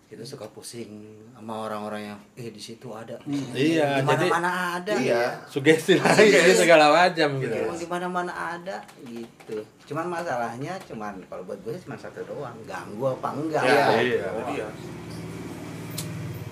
Kita 0.07 0.23
suka 0.23 0.47
pusing 0.47 1.03
sama 1.35 1.67
orang-orang 1.67 2.01
yang 2.07 2.19
eh 2.33 2.47
di 2.47 2.61
situ 2.63 2.87
ada. 2.95 3.19
Iya, 3.27 3.99
di 3.99 4.07
jadi- 4.07 4.07
mana-mana 4.07 4.51
ada. 4.79 4.93
Iya. 4.95 5.35
sugesti 5.45 5.99
lagi 5.99 6.31
gitu, 6.31 6.63
segala 6.63 6.87
macam 6.89 7.43
gitu 7.43 7.51
di 7.75 7.87
mana-mana 7.91 8.31
ada 8.31 8.79
gitu. 9.03 9.59
Cuman 9.83 10.07
masalahnya 10.07 10.79
cuman 10.87 11.19
kalau 11.27 11.43
buat 11.43 11.59
gue 11.59 11.75
cuma 11.77 11.99
satu 11.99 12.23
doang, 12.23 12.55
ganggu 12.63 13.03
apa 13.13 13.29
enggak. 13.35 13.63
Iya, 13.67 13.83
Iya. 13.99 14.27
itu 14.31 14.41
dia. 14.47 14.67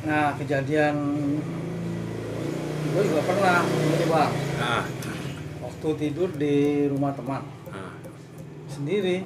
Nah, 0.03 0.35
kejadian 0.35 0.95
gue 2.91 3.03
juga 3.07 3.21
pernah 3.23 3.63
ini 3.63 4.05
bang, 4.05 4.31
nah, 4.55 4.83
waktu 5.61 5.87
tidur 5.97 6.29
di 6.29 6.55
rumah 6.87 7.11
teman 7.11 7.43
nah. 7.65 7.91
sendiri, 8.67 9.23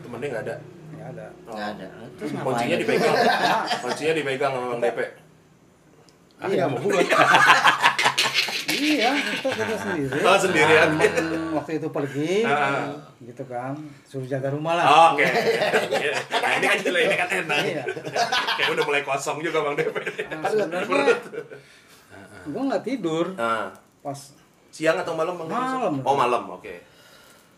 Temennya 0.00 0.28
nggak 0.30 0.44
ada. 0.44 0.56
Nggak 1.04 1.12
ada 1.12 1.26
Nggak 1.44 1.68
ada. 1.70 1.86
Terus 2.16 2.30
ngapain? 2.34 2.46
Kuncinya 2.48 2.76
dipegang. 2.80 3.16
Kuncinya 3.84 4.14
dipegang 4.14 4.50
sama 4.50 4.66
Bang 4.70 4.80
DP. 4.80 4.98
Ah, 6.34 6.48
iya 6.48 6.64
mau 6.64 6.80
gua. 6.82 7.00
iya 8.66 9.10
kita 9.14 9.48
kita 9.50 9.76
sendiri 9.76 10.18
Oh, 10.18 10.36
sendirian. 10.36 10.90
Emang 10.96 11.54
waktu 11.54 11.72
itu 11.76 11.88
pergi 11.88 12.42
Ah. 12.42 12.90
gitu 13.18 13.44
kan 13.44 13.76
suruh 14.02 14.24
jaga 14.24 14.48
rumah 14.48 14.74
lah 14.74 14.84
Oke. 15.12 15.24
Nah, 15.24 16.50
ini 16.54 16.66
kan 16.66 16.78
jelas 16.78 17.02
ini 17.02 17.16
kan 17.16 17.28
enak. 17.30 17.58
Iya. 17.62 17.84
Kayak 18.56 18.70
udah 18.72 18.84
mulai 18.84 19.02
kosong 19.02 19.40
juga 19.40 19.60
Bang 19.60 19.76
DP. 19.76 19.96
Nah, 20.26 20.40
sebenarnya 20.42 21.16
gue 22.44 22.62
nggak 22.66 22.84
tidur 22.84 23.32
Nah, 23.32 23.72
pas 24.00 24.18
siang 24.68 24.98
atau 24.98 25.14
malam 25.14 25.38
Bang? 25.38 25.48
Malam. 25.48 25.94
Oh, 26.02 26.14
malam. 26.14 26.42
Oke. 26.50 26.82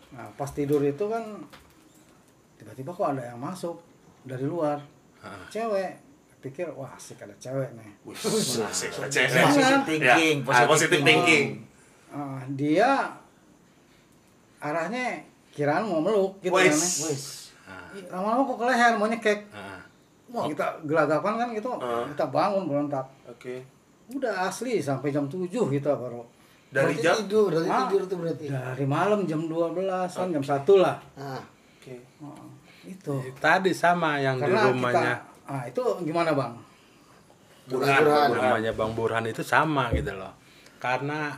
nah 0.07 0.23
pas 0.33 0.47
tidur 0.47 0.79
itu 0.81 1.03
kan 1.03 1.19
tiba-tiba 2.67 2.91
kok 2.91 3.07
ada 3.15 3.23
yang 3.25 3.39
masuk 3.39 3.79
dari 4.21 4.43
luar. 4.43 4.83
Cewek. 5.47 6.03
Pikir 6.37 6.67
wah 6.69 6.91
asik 6.91 7.17
ada 7.17 7.31
cewek 7.39 7.71
nih. 7.73 7.89
Wih, 8.03 8.13
asik 8.13 8.91
cewek. 9.07 9.39
Positive 9.41 9.83
thinking, 9.87 10.35
Ya, 10.43 10.53
ah, 10.53 10.67
positive 10.67 11.01
thinking. 11.01 11.45
Ah, 12.07 12.43
dia 12.49 12.91
arahnya 14.59 15.23
kiraan 15.49 15.85
mau 15.85 16.01
meluk 16.01 16.37
gitu 16.39 16.53
Wis. 16.53 16.75
kan 17.63 18.13
lama-lama 18.13 18.41
kok 18.45 18.57
ke 18.57 18.65
leher 18.67 18.91
mau 18.95 19.07
nyekek. 19.07 19.39
Ah, 19.49 19.79
Wah, 20.27 20.45
kita 20.45 20.65
gelagapan 20.83 21.33
kan 21.35 21.47
gitu. 21.51 21.71
Ah. 21.73 22.03
kita 22.05 22.25
bangun 22.27 22.67
berontak. 22.67 23.07
Oke. 23.25 23.63
udah 24.07 24.47
asli 24.47 24.79
sampai 24.79 25.11
jam 25.11 25.27
7 25.27 25.47
kita 25.49 25.91
baru. 25.91 26.23
Dari 26.67 26.95
Berarti 26.95 26.99
jam 27.01 27.15
tidur, 27.17 27.47
dari 27.49 27.67
Ah. 27.67 27.87
tidur 27.87 28.01
tuh 28.07 28.17
berarti. 28.17 28.45
dari 28.47 28.85
malam 28.85 29.23
jam 29.23 29.43
12-an 29.43 30.27
jam 30.31 30.43
1 30.43 30.79
lah. 30.79 30.95
Nah, 31.15 31.43
Oke. 31.75 31.95
Ah, 32.19 32.47
itu 32.87 33.15
Tadi 33.37 33.75
sama 33.75 34.17
yang 34.23 34.39
di 34.39 34.47
karena 34.47 34.71
rumahnya. 34.71 35.13
kita 35.19 35.51
ah 35.51 35.63
itu 35.67 35.83
gimana 36.03 36.31
bang 36.35 36.53
Burhan. 37.67 37.99
Burhan. 37.99 38.27
Burhan. 38.31 38.31
Rumahnya 38.31 38.71
Bang 38.73 38.91
Burhan 38.95 39.25
itu 39.27 39.43
sama 39.43 39.91
gitu 39.91 40.15
loh. 40.15 40.31
Karena 40.79 41.35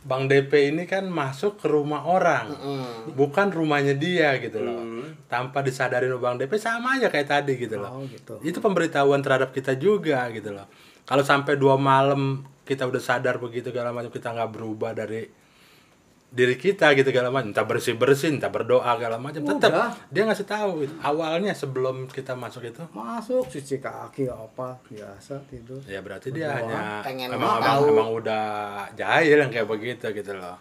Bang 0.00 0.24
DP 0.32 0.72
ini 0.72 0.88
kan 0.88 1.04
masuk 1.12 1.60
ke 1.60 1.68
rumah 1.68 2.08
orang. 2.08 2.48
mm. 2.48 3.12
Bukan 3.12 3.52
rumahnya 3.52 3.92
dia 3.92 4.40
gitu 4.40 4.64
loh. 4.64 4.80
Hmm. 4.80 5.12
Tanpa 5.28 5.60
disadarin 5.60 6.08
sama 6.08 6.20
Bang 6.24 6.36
DP 6.40 6.56
sama 6.56 6.96
aja 6.96 7.12
kayak 7.12 7.28
tadi 7.28 7.60
gitu 7.60 7.76
loh. 7.76 8.00
oh 8.00 8.04
gitu 8.08 8.40
Itu 8.40 8.64
pemberitahuan 8.64 9.20
terhadap 9.20 9.52
kita 9.52 9.76
juga 9.76 10.24
gitu 10.32 10.56
loh. 10.56 10.64
Kalau 11.04 11.20
sampai 11.20 11.60
dua 11.60 11.76
malam 11.76 12.48
kita 12.64 12.88
udah 12.88 13.02
sadar 13.02 13.36
begitu 13.36 13.68
segala 13.68 13.92
macam 13.92 14.08
kita 14.08 14.32
nggak 14.32 14.50
berubah 14.56 14.96
dari 14.96 15.28
diri 16.30 16.54
kita 16.54 16.94
gitu 16.94 17.10
segala 17.10 17.26
macam 17.28 17.50
entah 17.50 17.64
bersih 17.64 17.94
bersih 17.94 18.30
entah 18.30 18.46
berdoa 18.48 18.86
segala 18.86 19.18
macam 19.18 19.42
tetap 19.42 19.98
dia 20.08 20.22
ngasih 20.22 20.46
tahu 20.46 20.70
gitu. 20.80 20.94
awalnya 21.00 21.50
sebelum 21.50 22.06
kita 22.06 22.32
masuk 22.34 22.62
itu 22.64 22.78
masuk 22.90 23.42
cuci 23.44 23.76
kaki 23.76 24.24
apa 24.26 24.78
biasa 24.86 25.42
tidur 25.44 25.82
ya 25.84 25.98
berarti 25.98 26.30
dia 26.30 26.54
Berdoa. 26.54 26.70
hanya 26.70 26.82
Pengen 27.02 27.28
emang, 27.30 27.58
emang, 27.58 27.66
tahu. 27.66 27.82
emang 27.90 28.08
udah 28.14 28.44
jahil 28.94 29.36
yang 29.38 29.50
kayak 29.50 29.66
begitu 29.66 30.06
gitu 30.08 30.32
loh 30.32 30.54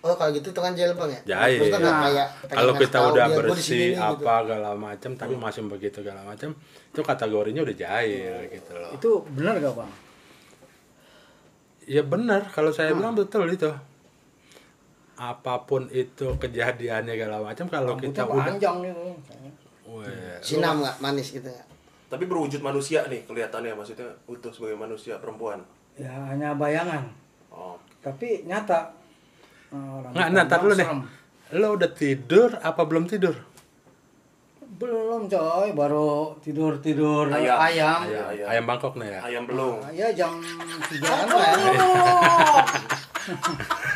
Oh 0.00 0.14
kalau 0.14 0.30
gitu 0.30 0.48
itu 0.48 0.60
kan 0.60 0.70
jail 0.70 0.94
bang 0.94 1.10
ya? 1.10 1.20
Jahil. 1.34 1.66
Nah, 1.66 1.82
kayak 2.06 2.28
pengen 2.38 2.54
kalau 2.54 2.72
kita 2.78 2.98
udah 3.02 3.26
dia, 3.26 3.36
bersih 3.36 3.58
sini 3.58 3.82
nih, 3.82 3.90
gitu. 3.90 4.22
apa 4.22 4.34
segala 4.38 4.70
macam 4.78 5.10
tapi 5.12 5.34
masih 5.34 5.60
begitu 5.66 5.98
segala 5.98 6.20
macam 6.22 6.48
itu 6.86 7.00
kategorinya 7.02 7.60
udah 7.60 7.76
jahil 7.76 8.34
gitu 8.46 8.72
loh 8.72 8.90
itu 8.94 9.10
benar 9.28 9.58
gak 9.58 9.74
bang 9.74 9.90
ya 11.84 12.02
benar 12.02 12.40
kalau 12.48 12.70
saya 12.70 12.90
Hmm. 12.90 12.98
bilang 12.98 13.14
betul 13.14 13.44
itu 13.46 13.70
apa 15.16 15.64
pun 15.64 15.88
itu 15.88 16.36
kejadiannya 16.36 17.12
segala 17.12 17.40
macam 17.42 17.66
kalau 17.66 17.96
kita 17.96 18.22
udah 18.22 18.52
panjang 18.52 18.76
gitu 18.82 19.00
Weh, 19.88 20.36
Sinam 20.40 20.80
nggak 20.80 20.98
manis 20.98 21.30
gitu 21.30 21.46
ya? 21.46 21.64
Tapi 22.06 22.24
berwujud 22.24 22.60
manusia 22.60 23.02
nih 23.04 23.22
kelihatannya 23.22 23.72
maksudnya 23.72 24.06
utuh 24.26 24.50
sebagai 24.50 24.76
manusia 24.76 25.16
perempuan. 25.16 25.58
ya 25.94 26.12
hanya 26.26 26.52
bayangan 26.52 27.06
Oh. 27.48 27.72
tapi 27.98 28.44
nyata 28.44 28.92
eh, 29.66 29.98
nggak 30.06 30.28
ntar 30.36 30.60
panjang, 30.60 30.60
dulu 30.60 30.72
deh 30.74 30.88
lo 31.56 31.68
udah 31.72 31.90
tidur 31.90 32.50
apa 32.60 32.84
belum 32.84 33.08
tidur 33.08 33.32
belum 34.76 35.24
coy 35.24 35.72
baru 35.72 36.36
tidur 36.38 36.76
tidur 36.78 37.32
Ayam. 37.32 37.56
ayam 37.56 37.98
Ayam. 38.04 38.26
ayam, 38.28 38.46
ayam 38.52 38.64
Bangkok 38.66 38.92
nih 38.94 39.08
ya 39.08 39.20
Ayam 39.24 39.42
belum. 39.48 39.74
ya 39.90 40.08
jam 40.12 40.36
tigaan 40.84 41.26
lah 41.26 41.48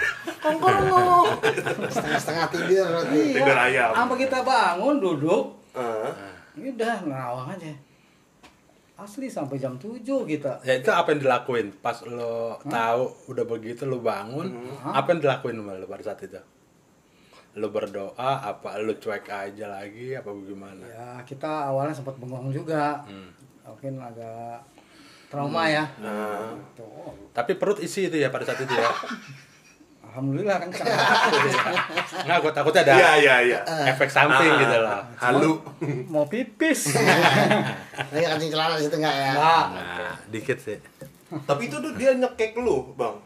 ya. 0.41 1.89
Setengah-setengah 1.91 2.47
tidur 2.51 2.87
berarti. 2.91 3.19
iya. 3.21 3.37
Tidur 3.37 3.57
ayam. 3.57 3.91
apa 3.95 4.15
kita 4.17 4.39
bangun 4.43 4.97
duduk. 4.99 5.45
Eh, 5.77 6.11
udah 6.59 6.97
nerawang 7.07 7.49
aja. 7.55 7.71
Asli 9.01 9.33
sampai 9.33 9.57
jam 9.57 9.81
7 9.81 10.05
kita. 10.29 10.61
Ya 10.61 10.77
itu 10.77 10.93
apa 10.93 11.17
yang 11.17 11.25
dilakuin? 11.25 11.73
Pas 11.81 12.05
lo 12.05 12.61
tahu 12.61 13.33
udah 13.33 13.45
begitu 13.49 13.89
lo 13.89 14.05
bangun 14.05 14.53
apa 14.85 15.17
yang 15.17 15.21
dilakuin 15.25 15.57
sama 15.57 15.73
lo 15.81 15.89
pada 15.89 16.05
saat 16.05 16.21
itu? 16.21 16.37
Lo 17.57 17.73
berdoa 17.73 18.45
apa 18.45 18.77
lo 18.77 18.93
cuek 19.01 19.25
aja 19.25 19.67
lagi 19.73 20.13
apa 20.13 20.29
bagaimana 20.29 20.85
ya 20.85 21.09
kita 21.25 21.73
awalnya 21.73 21.97
sempat 21.97 22.21
bengong 22.21 22.53
juga. 22.53 23.01
Hmm. 23.09 23.33
mungkin 23.71 24.03
agak 24.03 24.67
trauma 25.31 25.63
ya 25.65 25.85
nah, 25.97 26.51
Tuh, 26.75 27.15
tapi 27.31 27.55
perut 27.55 27.79
isi 27.79 28.05
itu 28.05 28.17
ya 28.17 28.29
pada 28.29 28.43
saat 28.43 28.59
itu 28.59 28.71
ya 28.71 28.91
alhamdulillah 30.03 30.59
kan 30.59 30.69
nggak 32.27 32.37
gue 32.37 32.53
takutnya 32.53 32.83
ada 32.83 32.93
Iya 32.93 33.11
iya 33.17 33.37
iya. 33.41 33.59
efek 33.89 34.09
samping 34.09 34.51
Ah, 34.51 34.59
gitu 34.59 34.77
loh 34.77 35.01
Halu. 35.17 35.53
mau 36.07 36.27
pipis 36.27 36.99
Lagi 38.11 38.27
kancing 38.27 38.51
celana 38.51 38.75
di 38.75 38.85
situ 38.85 38.97
nggak 38.97 39.15
ya? 39.15 39.33
Nah 39.33 39.65
dikit 40.27 40.59
sih 40.59 40.79
Tapi 41.31 41.63
itu 41.65 41.79
tuh 41.79 41.95
dia 41.95 42.11
nyekek 42.13 42.59
lu, 42.59 42.91
Bang. 42.93 43.23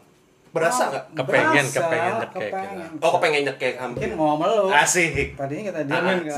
Berasa 0.53 0.87
nggak? 0.87 1.05
Kepengen, 1.17 1.65
Berasa, 1.65 1.73
kepengen 1.75 2.13
nyekek 2.15 2.29
gitu. 2.29 2.45
kepengen. 2.53 2.89
Oh, 3.01 3.11
kepengen 3.17 3.43
nyekek 3.43 3.73
mungkin 3.75 3.81
hampir. 3.81 4.09
mau 4.13 4.37
meluk 4.37 4.69
Asik. 4.71 5.33
tadinya 5.35 5.63
kita 5.67 5.79
Ah. 5.81 6.01
kan 6.05 6.17
enggak 6.21 6.37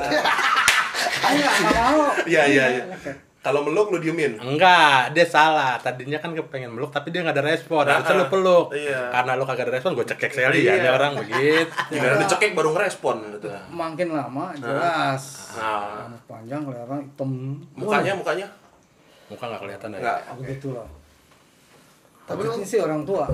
nggak 1.26 1.54
mau 1.74 1.98
Iya 2.22 2.42
iya 2.46 2.64
iya. 2.70 2.84
Kalau 3.46 3.62
meluk 3.62 3.94
lu 3.94 4.02
diemin. 4.02 4.34
Enggak, 4.36 5.14
dia 5.14 5.22
salah. 5.22 5.78
Tadinya 5.78 6.18
kan 6.18 6.34
kepengen 6.34 6.74
meluk, 6.74 6.90
tapi 6.90 7.14
dia 7.14 7.22
nggak 7.22 7.30
ada 7.32 7.46
respon. 7.46 7.86
Nah, 7.86 8.02
Harusnya 8.02 8.16
lu 8.16 8.26
peluk. 8.26 8.66
iya. 8.74 9.06
Karena 9.08 9.38
lu 9.38 9.46
kagak 9.46 9.70
ada 9.70 9.78
respon, 9.78 9.94
gue 9.94 10.02
cekek 10.04 10.30
sekali 10.32 10.66
ya. 10.66 10.74
Iya. 10.74 10.82
Ini 10.82 10.88
orang 10.90 11.12
begitu. 11.14 11.70
Gimana 11.88 12.14
dicekek 12.18 12.50
baru 12.52 12.74
ngerespon 12.74 13.16
gitu. 13.32 13.46
makin 13.70 14.08
lama 14.10 14.50
jelas 14.56 15.22
Nah, 15.54 16.02
rambut 16.02 16.22
panjang 16.26 16.60
kelihatan 16.60 16.98
hitam 17.00 17.30
mukanya 17.72 18.12
mukanya 18.14 18.46
Muka 19.26 19.44
nggak 19.46 19.60
kelihatan 19.62 19.88
ya. 19.88 19.98
enggak. 20.00 20.18
Wah, 20.20 20.34
begitu 20.36 20.68
lah 20.72 20.88
Tapi 22.24 22.40
lu- 22.42 22.66
sih 22.66 22.78
orang 22.78 23.02
tua 23.02 23.30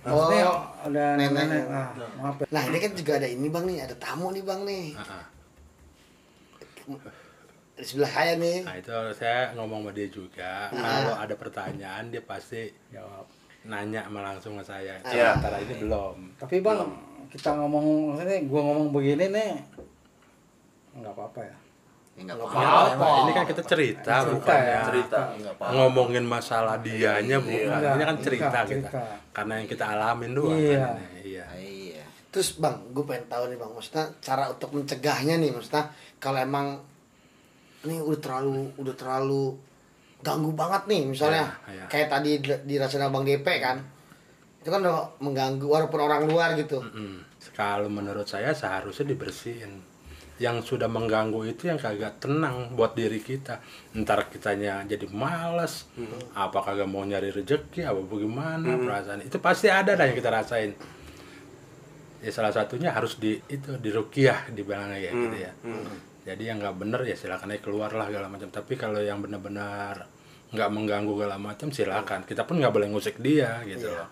maksudnya 0.00 0.44
Oh, 0.46 0.60
ada 0.82 1.04
nenek. 1.16 1.32
nenek, 1.34 1.64
nah 1.66 1.86
maaf 2.18 2.36
ya. 2.38 2.46
Nah 2.50 2.62
ini 2.64 2.78
kan 2.78 2.92
juga 2.92 3.12
ada 3.16 3.24
ini 3.26 3.48
bang 3.48 3.64
nih, 3.64 3.78
ada 3.82 3.94
tamu 3.96 4.28
nih 4.30 4.40
bang 4.40 4.60
nih. 4.62 4.86
Ah, 4.94 5.12
ah. 5.14 5.24
Di 7.74 7.82
sebelah 7.82 8.06
saya 8.08 8.32
nih. 8.34 8.62
Nah 8.62 8.76
itu 8.76 8.90
saya 9.12 9.50
ngomong 9.52 9.82
sama 9.82 9.90
dia 9.90 10.08
juga. 10.08 10.52
Kalau 10.68 11.14
ada 11.16 11.34
pertanyaan 11.34 12.08
dia 12.08 12.22
pasti 12.22 12.62
jawab 12.88 13.26
nanya 13.64 14.04
sama 14.04 14.20
langsung 14.22 14.54
ke 14.56 14.64
saya. 14.64 14.94
Iya. 15.04 15.34
Sementara 15.34 15.56
ini 15.58 15.74
belum. 15.80 16.16
tapi 16.36 16.60
bang 16.60 16.80
kita 17.26 17.50
ngomong 17.52 17.84
maksudnya 18.12 18.38
gua 18.44 18.60
ngomong 18.62 18.88
begini 18.90 19.26
nih 19.28 19.52
nggak 20.94 21.10
apa-apa 21.10 21.40
ya 21.42 21.56
Ya, 22.14 22.22
nggak 22.22 22.38
Ya, 22.38 22.46
apa-apa. 22.46 22.94
apa? 22.94 23.06
Ini 23.18 23.30
kan 23.34 23.44
kita 23.44 23.62
cerita, 23.66 24.12
Cerita 24.14 24.30
bukan 24.30 24.54
ya. 24.62 24.80
Cerita. 24.86 25.18
Apa-apa. 25.34 25.64
Ngomongin 25.74 26.22
masalah 26.24 26.78
dianya 26.78 27.42
bukan. 27.42 27.74
Enggak, 27.74 27.90
Ini 27.90 28.04
kan 28.04 28.16
cerita 28.22 28.46
enggak, 28.46 28.62
kita. 28.62 28.86
cerita. 28.86 29.02
Karena 29.34 29.52
yang 29.58 29.66
kita 29.66 29.84
alamin 29.90 30.30
doang 30.30 30.54
Iya. 30.54 30.78
kan 30.78 30.94
ini. 30.94 31.18
Iya. 31.26 31.46
Iya. 31.58 32.04
Terus 32.30 32.48
bang, 32.54 32.76
gue 32.94 33.02
pengen 33.02 33.26
tahu 33.26 33.42
nih 33.44 33.58
bang, 33.58 33.66
maksudnya 33.68 34.04
cara 34.22 34.44
untuk 34.46 34.70
mencegahnya 34.70 35.34
nih, 35.34 35.50
maksudnya 35.50 35.84
kalau 36.16 36.38
emang 36.38 36.66
ini 37.84 38.00
udah 38.00 38.20
terlalu 38.20 38.72
udah 38.76 38.94
terlalu 38.96 39.56
ganggu 40.24 40.56
banget 40.56 40.88
nih, 40.88 41.02
misalnya 41.04 41.44
Iya, 41.68 41.72
iya. 41.74 41.84
kayak 41.86 42.08
tadi 42.08 42.30
di- 42.40 42.62
dirasain 42.64 43.04
bang 43.04 43.24
DP 43.24 43.46
kan, 43.60 43.76
itu 44.58 44.68
kan 44.68 44.80
udah 44.80 45.20
mengganggu 45.20 45.68
walaupun 45.68 46.00
orang 46.00 46.24
luar 46.24 46.56
gitu. 46.56 46.80
Mm. 46.80 47.20
Kalau 47.52 47.92
menurut 47.92 48.24
saya 48.24 48.50
seharusnya 48.50 49.12
dibersihin. 49.12 49.84
Yang 50.34 50.74
sudah 50.74 50.90
mengganggu 50.90 51.46
itu 51.46 51.70
yang 51.70 51.78
kagak 51.78 52.18
tenang 52.18 52.74
buat 52.74 52.98
diri 52.98 53.22
kita. 53.22 53.62
Ntar 53.94 54.26
kitanya 54.26 54.82
jadi 54.82 55.06
malas, 55.06 55.86
apa 56.34 56.58
kagak 56.58 56.90
mau 56.90 57.06
nyari 57.06 57.30
rezeki, 57.30 57.86
apa 57.86 58.02
bagaimana 58.02 58.74
perasaan. 58.74 59.22
Itu 59.22 59.38
pasti 59.38 59.70
ada 59.70 59.94
dah 59.94 60.02
yang 60.02 60.18
kita 60.18 60.34
rasain. 60.34 60.74
Ya 62.18 62.32
salah 62.32 62.50
satunya 62.50 62.90
harus 62.90 63.20
di 63.20 63.36
itu 63.46 63.76
di 63.78 63.92
rukiah 63.92 64.48
dibilangnya 64.50 64.98
kayak 64.98 65.14
gitu 65.14 65.36
ya. 65.38 65.52
Jadi 66.24 66.42
yang 66.48 66.58
nggak 66.60 66.76
bener 66.80 67.00
ya 67.04 67.16
silakan 67.16 67.52
aja 67.52 67.60
keluar 67.60 67.92
lah 67.92 68.08
segala 68.08 68.32
macam. 68.32 68.48
Tapi 68.48 68.74
kalau 68.80 69.00
yang 69.00 69.20
benar-benar 69.20 70.08
nggak 70.50 70.70
mengganggu 70.72 71.12
segala 71.12 71.36
macam 71.36 71.68
silakan. 71.68 72.20
Kita 72.24 72.48
pun 72.48 72.60
nggak 72.60 72.72
boleh 72.72 72.88
ngusik 72.90 73.20
dia 73.20 73.60
gitu 73.68 73.92
loh. 73.92 74.08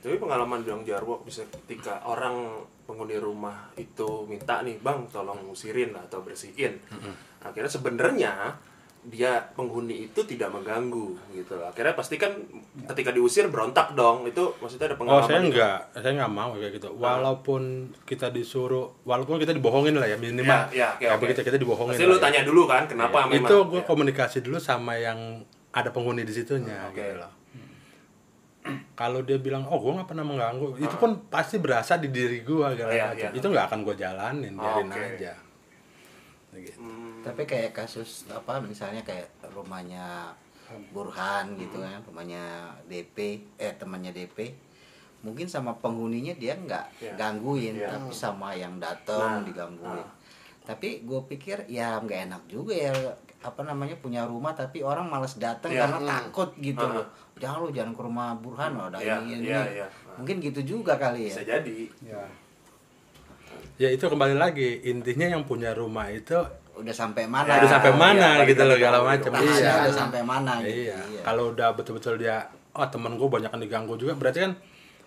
Tapi 0.00 0.16
pengalaman 0.16 0.64
Bang 0.64 0.80
Jarwo 0.86 1.20
bisa 1.20 1.44
ketika 1.50 2.00
orang 2.08 2.64
penghuni 2.90 3.22
rumah 3.22 3.70
itu 3.78 4.26
minta 4.26 4.66
nih 4.66 4.82
bang 4.82 5.06
tolong 5.14 5.46
ngusirin 5.46 5.94
atau 5.94 6.26
bersihin 6.26 6.74
akhirnya 7.38 7.70
sebenarnya 7.70 8.32
dia 9.02 9.40
penghuni 9.50 10.04
itu 10.04 10.20
tidak 10.22 10.52
mengganggu 10.52 11.16
gitu 11.32 11.56
loh. 11.56 11.66
akhirnya 11.66 11.96
pasti 11.96 12.14
kan 12.14 12.36
ketika 12.84 13.08
diusir 13.10 13.48
berontak 13.48 13.92
dong 13.92 14.24
itu 14.24 14.52
maksudnya 14.60 14.92
ada 14.92 14.94
Oh 14.94 15.00
pengalaman 15.00 15.24
saya 15.24 15.38
itu? 15.38 15.46
enggak, 15.48 15.78
saya 15.94 16.12
nggak 16.14 16.32
mau 16.32 16.50
kayak 16.52 16.72
gitu. 16.76 16.88
Walaupun 16.92 17.62
kita 18.04 18.28
disuruh, 18.28 18.92
walaupun 19.02 19.36
kita 19.36 19.50
dibohongin 19.50 19.96
lah 19.96 20.04
ya 20.04 20.14
minimal. 20.14 20.68
Ya, 20.68 20.92
ya, 20.94 20.98
Ya, 21.00 21.10
oke. 21.14 21.24
begitu 21.24 21.40
kita 21.42 21.56
dibohongin. 21.56 21.96
pasti 21.96 22.04
lu 22.04 22.14
ya. 22.14 22.20
tanya 22.20 22.40
dulu 22.42 22.62
kan 22.64 22.84
kenapa 22.84 23.24
Iya. 23.24 23.40
memang 23.40 23.48
Itu 23.48 23.56
gue 23.66 23.80
Ya. 23.80 23.86
komunikasi 23.86 24.38
dulu 24.40 24.58
sama 24.58 24.92
yang 24.94 25.48
ada 25.70 25.88
penghuni 25.88 26.20
di 26.20 26.34
situnya 26.34 26.84
Oke. 26.84 27.00
gitu 27.00 27.16
loh. 27.16 27.32
Kalau 28.92 29.24
dia 29.24 29.40
bilang, 29.40 29.64
oh 29.64 29.80
gue 29.80 29.96
nggak 29.96 30.04
pernah 30.06 30.20
mengganggu, 30.22 30.76
itu 30.76 30.92
pun 30.94 31.24
pasti 31.26 31.56
berasa 31.56 31.96
di 31.96 32.12
diri 32.12 32.44
gue 32.44 32.60
Iya, 32.76 32.84
macam. 33.08 33.16
iya. 33.16 33.28
Itu 33.32 33.48
nggak 33.48 33.72
akan 33.72 33.80
gue 33.80 33.94
jalanin, 33.96 34.52
biarin 34.52 34.92
Oke. 34.92 35.00
aja. 35.16 35.32
Gitu. 36.52 36.76
Hmm, 36.76 37.22
Tapi 37.22 37.42
kayak 37.44 37.70
kasus 37.72 38.26
apa 38.26 38.58
misalnya 38.58 39.00
kayak 39.00 39.26
rumahnya 39.48 40.34
Burhan 40.90 41.54
gitu 41.56 41.78
kan, 41.78 41.98
rumahnya 42.04 42.42
DP, 42.86 43.18
eh 43.56 43.74
temannya 43.74 44.10
DP. 44.10 44.54
Mungkin 45.20 45.44
sama 45.44 45.74
penghuninya 45.74 46.32
dia 46.32 46.54
nggak 46.54 46.86
Iya. 46.96 47.12
gangguin, 47.14 47.74
Iya. 47.76 47.90
tapi 47.90 48.10
sama 48.10 48.50
yang 48.52 48.78
datang 48.78 49.42
Nah, 49.42 49.44
digangguin. 49.44 49.98
nah. 49.98 50.10
Tapi 50.62 51.02
gue 51.02 51.20
pikir 51.26 51.66
ya 51.66 51.98
nggak 51.98 52.20
enak 52.28 52.42
juga 52.46 52.72
ya 52.72 52.94
apa 53.40 53.64
namanya 53.64 53.96
punya 53.96 54.22
rumah 54.22 54.52
tapi 54.52 54.80
orang 54.80 55.08
malas 55.08 55.36
datang 55.36 55.72
Iya. 55.72 55.86
karena 55.86 55.98
Hmm. 55.98 56.08
takut 56.08 56.50
gitu 56.56 56.80
Ah. 56.80 56.94
loh. 56.94 57.06
Jangan 57.34 57.58
lu 57.58 57.68
jangan 57.70 57.92
ke 57.92 58.02
rumah 58.02 58.28
Burhan 58.36 58.70
loh, 58.74 58.86
ada 58.86 58.98
Iya, 58.98 59.16
ini 59.18 59.30
ini. 59.34 59.48
iya, 59.48 59.62
iya. 59.66 59.86
Mungkin 60.14 60.36
gitu 60.38 60.60
juga 60.62 60.94
kali 60.94 61.26
ya. 61.26 61.32
bisa 61.32 61.42
jadi 61.42 61.78
Ya. 62.00 62.20
Ya 63.80 63.88
itu 63.88 64.04
kembali 64.04 64.36
lagi, 64.36 64.84
intinya 64.84 65.24
yang 65.24 65.48
punya 65.48 65.72
rumah 65.72 66.12
itu 66.12 66.36
Udah 66.76 66.92
sampai 66.92 67.24
Ya, 67.24 67.32
mana? 67.32 67.48
udah 67.60 67.70
sampai 67.72 67.92
mana 67.96 68.28
balik 68.40 68.52
gitu 68.52 68.62
loh 68.68 68.76
segala 68.76 68.96
ke 69.00 69.04
macam. 69.08 69.30
Iya. 69.40 69.72
Udah 69.88 69.96
sampai 69.96 70.20
mana 70.20 70.52
gitu. 70.60 70.80
Iya. 70.84 70.98
Kalau 71.24 71.44
udah 71.56 71.68
betul-betul 71.72 72.14
dia, 72.20 72.44
oh 72.76 72.84
temen 72.92 73.16
gue 73.16 73.28
banyak 73.28 73.48
yang 73.48 73.62
diganggu 73.64 73.96
juga, 73.96 74.12
berarti 74.20 74.38
kan 74.44 74.52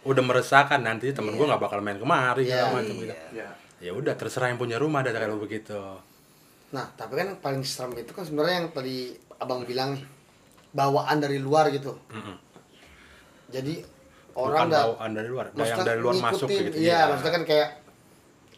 udah 0.10 0.24
meresahkan 0.26 0.82
nanti 0.82 1.14
temen 1.14 1.38
gue 1.38 1.46
nggak 1.46 1.62
bakal 1.62 1.86
main 1.86 2.02
kemari 2.02 2.50
Iya, 2.50 2.66
segala 2.66 2.82
macam 2.82 2.96
gitu. 2.98 3.14
ya 3.38 3.50
Ya 3.78 3.92
udah 3.94 4.14
terserah 4.18 4.50
yang 4.50 4.58
punya 4.58 4.82
rumah 4.82 5.06
ada 5.06 5.14
kalau 5.14 5.38
begitu. 5.38 5.78
Nah, 6.74 6.90
tapi 6.98 7.14
kan 7.14 7.26
yang 7.30 7.40
paling 7.46 7.62
serem 7.62 7.94
itu 7.94 8.10
kan 8.10 8.26
sebenarnya 8.26 8.56
yang 8.58 8.68
tadi 8.74 9.14
abang 9.38 9.62
bilang 9.70 9.94
nih, 9.94 10.04
bawaan 10.74 11.22
dari 11.22 11.38
luar 11.38 11.70
gitu. 11.70 11.94
Mm-mm. 12.10 12.38
Jadi 13.54 13.86
Bukan 14.34 14.50
orang 14.50 14.66
nggak 14.66 14.86
bawaan 14.90 15.12
dari 15.14 15.30
luar, 15.30 15.46
yang 15.54 15.86
dari 15.86 16.00
luar 16.02 16.16
masuk 16.18 16.50
ngikutin, 16.50 16.66
gitu. 16.74 16.78
Iya, 16.90 17.00
maksudnya 17.14 17.34
kan 17.38 17.44
kayak 17.46 17.70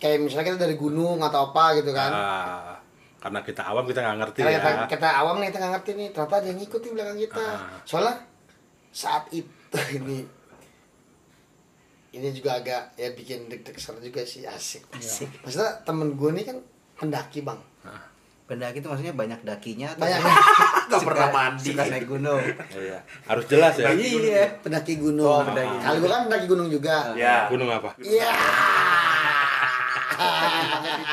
kayak 0.06 0.22
misalnya 0.22 0.46
kita 0.48 0.60
dari 0.62 0.76
gunung 0.76 1.18
atau 1.18 1.50
apa 1.50 1.74
gitu 1.76 1.90
kan. 1.90 2.12
Ah, 2.12 2.78
karena 3.18 3.42
kita 3.42 3.66
awam 3.66 3.82
kita 3.84 4.00
nggak 4.00 4.18
ngerti 4.22 4.40
Karena 4.40 4.54
ya. 4.54 4.62
kita, 4.62 4.70
kita 4.88 5.10
awam 5.18 5.36
nih 5.38 5.50
kita 5.50 5.58
nggak 5.58 5.74
ngerti 5.74 5.92
nih, 5.92 6.08
ternyata 6.12 6.36
ada 6.36 6.46
yang 6.46 6.60
ngikutin 6.62 6.92
belakang 6.94 7.18
kita. 7.20 7.46
Ah. 7.50 7.78
Soalnya 7.82 8.14
saat 8.92 9.24
itu 9.32 9.50
ini 9.98 10.18
ini 12.14 12.32
juga 12.32 12.56
agak 12.56 12.96
ya 12.96 13.12
bikin 13.12 13.50
deg-deg 13.50 13.76
ser 13.76 13.98
juga 13.98 14.22
sih 14.24 14.46
asik. 14.46 14.88
Asik. 14.94 15.28
Maksudnya 15.42 15.84
temen 15.84 16.14
gue 16.14 16.30
nih 16.32 16.46
kan 16.46 16.58
pendaki 16.96 17.42
bang. 17.42 17.58
Pendaki 18.46 18.78
itu 18.78 18.86
maksudnya 18.86 19.10
banyak 19.12 19.42
dakinya 19.42 19.90
atau 19.90 20.06
Banyak. 20.06 20.22
Nggak 20.86 21.02
pernah 21.10 21.28
mandi. 21.34 21.66
suka 21.66 21.84
naik 21.90 22.06
gunung 22.06 22.38
Iya. 22.72 23.02
Harus 23.26 23.46
jelas 23.50 23.74
ya. 23.76 23.90
iya 23.92 24.48
pendaki 24.62 24.96
gunung. 24.96 25.26
Oh, 25.28 25.42
pendaki 25.42 25.76
Kalau 25.76 25.98
gue 25.98 26.08
kan 26.08 26.22
pendaki 26.30 26.46
gunung 26.46 26.70
juga. 26.70 27.10
ya 27.18 27.50
Gunung 27.50 27.68
apa? 27.68 27.90
Iya. 27.98 28.32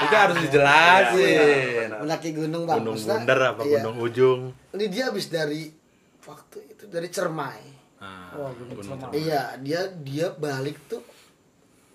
Itu 0.03 0.15
harus 0.15 0.37
dijelasin. 0.45 1.89
Pendaki 2.03 2.31
gunung 2.35 2.63
bang. 2.65 2.79
Gunung 2.81 2.97
Maksudnya, 2.97 3.19
Bundar 3.23 3.41
apa 3.55 3.61
iya. 3.67 3.81
Gunung 3.83 3.97
Ujung? 4.03 4.41
Ini 4.75 4.85
dia 4.89 5.05
habis 5.11 5.27
dari 5.29 5.69
waktu 6.23 6.59
itu 6.71 6.85
dari 6.89 7.09
Cermai. 7.11 7.61
Ah, 8.03 8.35
Oh, 8.39 8.51
Gunung 8.55 8.77
Gunung 8.79 8.99
Cermai. 8.99 9.15
Iya, 9.19 9.43
dia 9.61 9.81
dia 10.03 10.27
balik 10.35 10.77
tuh 10.87 11.03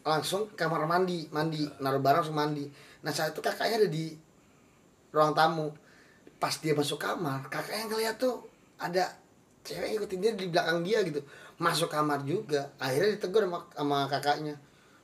langsung 0.08 0.48
ke 0.48 0.56
kamar 0.56 0.88
mandi, 0.88 1.28
mandi, 1.36 1.68
naruh 1.84 2.00
barang 2.00 2.24
langsung 2.24 2.38
mandi. 2.38 2.64
Nah 3.04 3.12
saat 3.12 3.36
itu 3.36 3.44
kakaknya 3.44 3.84
ada 3.84 3.90
di 3.92 4.16
ruang 5.12 5.36
tamu. 5.36 5.68
Pas 6.38 6.54
dia 6.62 6.78
masuk 6.78 7.02
kamar, 7.02 7.50
kakaknya 7.50 7.90
ngeliat 7.90 8.16
tuh 8.22 8.46
ada 8.78 9.10
cewek 9.66 9.90
yang 9.90 9.98
ikutin 10.00 10.20
dia 10.22 10.32
di 10.38 10.48
belakang 10.48 10.80
dia 10.86 11.02
gitu. 11.04 11.20
Masuk 11.60 11.90
kamar 11.90 12.22
juga. 12.24 12.72
Akhirnya 12.78 13.18
ditegur 13.18 13.44
sama, 13.44 13.60
sama 13.74 13.98
kakaknya. 14.08 14.56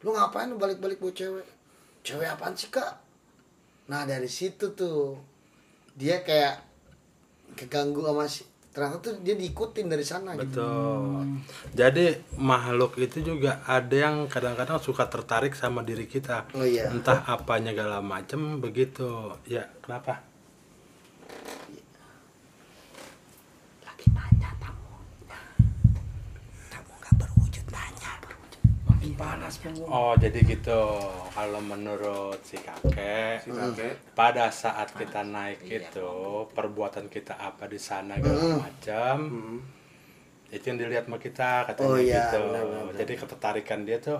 Lu 0.05 0.13
ngapain 0.13 0.47
lu 0.47 0.55
balik-balik 0.55 1.01
buat 1.01 1.15
cewek? 1.17 1.43
Cewek 2.03 2.27
apaan 2.27 2.53
sih 2.53 2.67
kak? 2.67 2.99
Nah 3.87 4.03
dari 4.03 4.27
situ 4.27 4.75
tuh 4.75 5.15
dia 5.95 6.19
kayak 6.19 6.59
keganggu 7.55 8.03
sama 8.03 8.27
si 8.27 8.43
ternyata 8.73 8.97
tuh 8.99 9.13
dia 9.21 9.37
diikutin 9.37 9.85
dari 9.85 10.01
sana 10.01 10.33
gitu. 10.33 10.49
Betul. 10.49 11.39
Jadi 11.77 12.05
makhluk 12.41 12.97
itu 12.97 13.21
juga 13.21 13.61
ada 13.69 13.93
yang 13.93 14.25
kadang-kadang 14.25 14.81
suka 14.81 15.05
tertarik 15.07 15.53
sama 15.53 15.85
diri 15.85 16.09
kita. 16.09 16.49
Oh 16.57 16.65
iya. 16.65 16.89
Entah 16.89 17.21
apanya 17.23 17.71
segala 17.71 18.01
macem 18.01 18.57
begitu. 18.57 19.37
Ya, 19.45 19.69
kenapa? 19.85 20.25
lagi 23.85 24.09
nanya 24.09 24.49
tamu 24.57 24.97
tamu 26.73 26.93
nggak 26.97 27.13
berwujud 27.21 27.65
nanya 27.69 28.11
Makin 28.89 29.03
panas 29.13 29.58
punggung. 29.58 29.86
Oh, 29.86 30.13
jadi 30.13 30.39
gitu. 30.41 30.82
Kalau 31.30 31.60
menurut 31.60 32.38
si 32.41 32.58
kakek, 32.58 33.39
si 33.39 33.49
kakek 33.49 34.13
pada 34.13 34.49
saat 34.49 34.91
kita 34.91 35.21
naik 35.21 35.62
Iya. 35.62 35.89
itu, 35.89 36.12
perbuatan 36.49 37.08
kita 37.08 37.36
apa 37.36 37.65
di 37.65 37.78
sana 37.78 38.17
segala 38.17 38.62
macam, 38.62 39.15
Hmm. 39.23 39.58
itu 40.49 40.63
yang 40.63 40.78
dilihat 40.78 41.06
sama 41.06 41.17
kita 41.17 41.65
katanya 41.65 41.88
Oh 41.88 41.97
iya, 41.97 42.28
gitu. 42.28 42.39
benar, 42.43 42.63
benar, 42.63 42.82
benar. 42.86 42.99
Jadi 42.99 43.13
ketertarikan 43.17 43.80
dia 43.82 43.97
tuh 43.97 44.19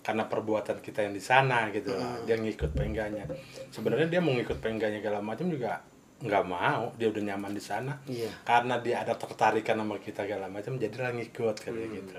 karena 0.00 0.24
perbuatan 0.24 0.78
kita 0.78 1.00
yang 1.00 1.12
di 1.12 1.20
sana 1.20 1.68
gitu. 1.68 1.92
Dia 2.24 2.36
ngikut 2.36 2.70
pengganya. 2.72 3.24
Sebenarnya 3.68 4.08
dia 4.08 4.20
mau 4.20 4.32
ngikut 4.32 4.60
pengganya 4.60 5.00
segala 5.00 5.20
macam 5.20 5.48
juga 5.48 5.80
nggak 6.20 6.44
mau. 6.46 6.92
Dia 6.96 7.12
udah 7.12 7.22
nyaman 7.26 7.52
di 7.52 7.60
sana. 7.60 7.92
Iya. 8.04 8.32
Karena 8.42 8.80
dia 8.80 9.04
ada 9.04 9.12
tertarikan 9.12 9.76
sama 9.76 9.96
kita 9.98 10.24
segala 10.24 10.48
macam, 10.48 10.76
jadi 10.76 10.96
lah 10.96 11.12
ngikut 11.12 11.56
kayak 11.58 11.88
gitu. 11.90 12.16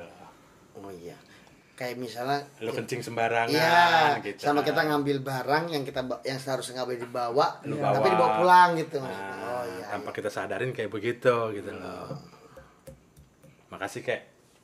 Oh 0.77 0.91
iya. 0.91 1.15
Kayak 1.75 1.95
misalnya 1.99 2.39
Lu 2.63 2.71
kencing 2.71 3.01
sembarangan 3.01 3.51
Iya, 3.51 4.17
gitu. 4.23 4.41
sama 4.41 4.63
kita 4.63 4.81
ngambil 4.81 5.19
barang 5.19 5.63
yang 5.69 5.83
kita 5.83 6.01
yang 6.23 6.37
seharusnya 6.37 6.79
nggak 6.79 6.87
boleh 6.87 7.01
dibawa, 7.01 7.45
Lu 7.63 7.75
tapi 7.75 7.97
bawa. 7.99 8.09
dibawa 8.09 8.29
pulang 8.33 8.69
gitu. 8.75 8.97
Nah, 8.97 9.09
oh 9.43 9.61
iya. 9.65 9.85
tanpa 9.91 10.09
kita 10.09 10.29
sadarin 10.29 10.71
kayak 10.71 10.87
begitu 10.87 11.51
gitu 11.51 11.69
loh. 11.69 12.15
Makasih 13.67 14.01
kek. 14.01 14.21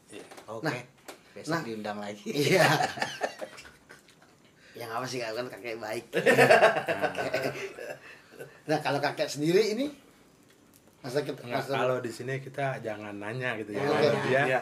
Iya. 0.09 0.23
oke 0.47 0.63
Nah, 0.63 0.71
besok 1.31 1.51
nah. 1.51 1.61
diundang 1.61 1.97
lagi 1.99 2.27
Iya. 2.27 2.63
yang 4.79 4.87
apa 4.89 5.03
sih 5.03 5.19
kan 5.19 5.45
kakek 5.47 5.77
baik. 5.77 6.05
nah 8.65 8.77
kalau 8.79 8.97
kakek 8.97 9.27
sendiri 9.27 9.69
ini 9.69 9.85
masa 11.01 11.21
kita 11.21 11.37
Nggak, 11.39 11.59
masa 11.59 11.71
kalau 11.75 11.97
di 11.99 12.07
sini 12.07 12.39
kita 12.39 12.79
jangan 12.79 13.11
nanya 13.13 13.57
gitu 13.57 13.73
ya. 13.73 13.81
Kalau 13.81 13.97
nanya. 13.99 14.21
dia 14.23 14.41
Iya. 14.47 14.59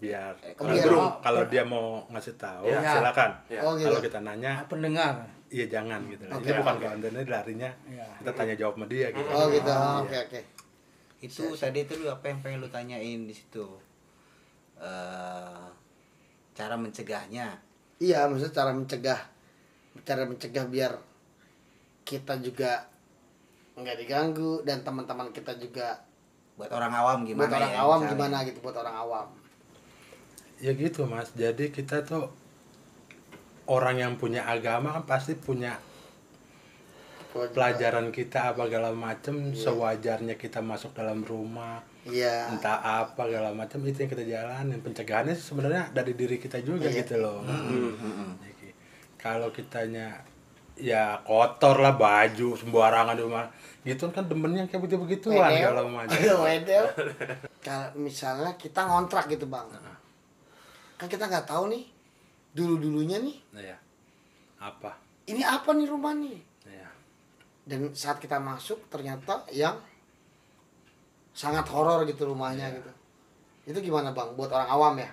Biar 0.00 0.32
Eh, 0.40 0.56
kalau, 0.56 0.72
biar- 0.72 1.20
kalau 1.20 1.42
dia 1.46 1.62
mau 1.62 1.86
ngasih 2.08 2.34
tahu 2.34 2.66
Iya. 2.66 2.80
silakan. 2.96 3.30
Iya. 3.46 3.60
Oh, 3.60 3.72
gitu. 3.76 3.86
Kalau 3.86 4.00
kita 4.00 4.18
nanya 4.18 4.52
Pendengar. 4.64 5.14
iya 5.46 5.66
jangan 5.66 6.00
gitu. 6.08 6.24
Oke. 6.26 6.40
Ini 6.42 6.56
bukan 6.56 6.76
kontennya 6.78 7.22
larinya. 7.22 7.70
Iya. 7.84 8.06
Kita 8.16 8.30
tanya 8.32 8.54
jawab 8.56 8.74
sama 8.74 8.86
dia 8.86 9.06
gitu. 9.10 9.28
oh 9.28 9.46
gitu. 9.46 9.68
Iya. 9.68 10.00
Oke 10.00 10.18
oke. 10.18 10.40
itu 11.20 11.44
tadi 11.52 11.84
itu 11.84 11.92
lu 11.94 12.08
apa 12.08 12.24
yang 12.26 12.40
pengen 12.40 12.58
lu 12.58 12.68
tanyain 12.68 13.20
di 13.22 13.34
situ 13.34 13.68
Eh, 14.80 15.64
cara 16.50 16.74
mencegahnya 16.74 17.60
Iya, 17.98 18.24
maksudnya 18.24 18.54
cara 18.54 18.72
mencegah 18.72 19.20
cara 20.00 20.24
mencegah 20.24 20.64
biar 20.64 20.96
kita 22.02 22.40
juga 22.40 22.88
nggak 23.76 23.96
diganggu 23.98 24.64
dan 24.64 24.80
teman-teman 24.80 25.28
kita 25.28 25.52
juga 25.54 26.00
buat 26.56 26.68
orang 26.70 26.88
awam 26.90 27.18
gimana 27.22 27.44
buat 27.44 27.52
orang 27.54 27.68
ya, 27.70 27.78
awam 27.78 27.98
misalnya? 27.98 28.12
gimana 28.16 28.36
gitu 28.42 28.58
buat 28.60 28.76
orang 28.78 28.96
awam. 28.98 29.26
Ya 30.60 30.72
gitu 30.72 31.08
mas. 31.08 31.32
Jadi 31.32 31.72
kita 31.72 32.04
tuh 32.04 32.28
orang 33.66 33.96
yang 33.96 34.12
punya 34.16 34.44
agama 34.44 34.92
kan 34.92 35.04
pasti 35.08 35.32
punya 35.34 35.78
pelajaran 37.30 38.10
kita 38.10 38.50
apa 38.50 38.66
segala 38.66 38.90
macem 38.90 39.54
sewajarnya 39.54 40.34
kita 40.34 40.58
masuk 40.58 40.90
dalam 40.92 41.22
rumah 41.22 41.78
Iya. 42.00 42.48
entah 42.50 42.80
apa 42.80 43.28
segala 43.28 43.52
macam 43.52 43.78
itu 43.84 44.02
yang 44.02 44.10
kita 44.10 44.24
jalanin. 44.24 44.80
Pencegahannya 44.80 45.36
sebenarnya 45.36 45.92
dari 45.92 46.16
diri 46.16 46.40
kita 46.40 46.58
juga 46.60 46.88
Iya. 46.88 47.04
gitu 47.04 47.20
loh. 47.20 47.44
Jadi, 48.40 48.68
kalau 49.20 49.52
kitanya 49.52 50.18
ya 50.80 51.20
kotor 51.22 51.76
lah 51.78 51.94
baju 51.94 52.56
sembarangan 52.56 53.14
di 53.14 53.22
rumah. 53.22 53.46
Gitu 53.84 54.08
kan 54.10 54.24
demennya 54.26 54.64
kayak 54.64 54.80
begitu 54.80 54.96
begituan 54.98 55.52
kalau 55.60 55.88
macam. 55.88 56.16
Kalau 57.60 57.92
misalnya 58.00 58.56
kita 58.56 58.88
ngontrak 58.88 59.28
gitu 59.28 59.44
bang, 59.44 59.68
kan 61.00 61.08
kita 61.08 61.24
nggak 61.24 61.48
tahu 61.48 61.72
nih 61.72 61.88
dulu 62.52 62.76
dulunya 62.76 63.16
nih. 63.16 63.36
Ya. 63.56 63.78
apa? 64.60 64.92
Ini 65.24 65.40
apa 65.40 65.72
nih 65.72 65.88
rumah 65.88 66.12
nih? 66.12 66.36
Ya 66.68 66.90
dan 67.64 67.94
saat 67.94 68.18
kita 68.18 68.36
masuk 68.36 68.90
ternyata 68.90 69.46
yang 69.54 69.78
sangat 71.30 71.64
horor 71.70 72.02
gitu 72.04 72.26
rumahnya 72.28 72.66
Iya. 72.66 72.76
gitu. 72.76 72.90
Itu 73.70 73.78
gimana 73.80 74.10
bang? 74.10 74.34
Buat 74.34 74.50
orang 74.50 74.68
awam 74.68 74.94
ya? 74.98 75.10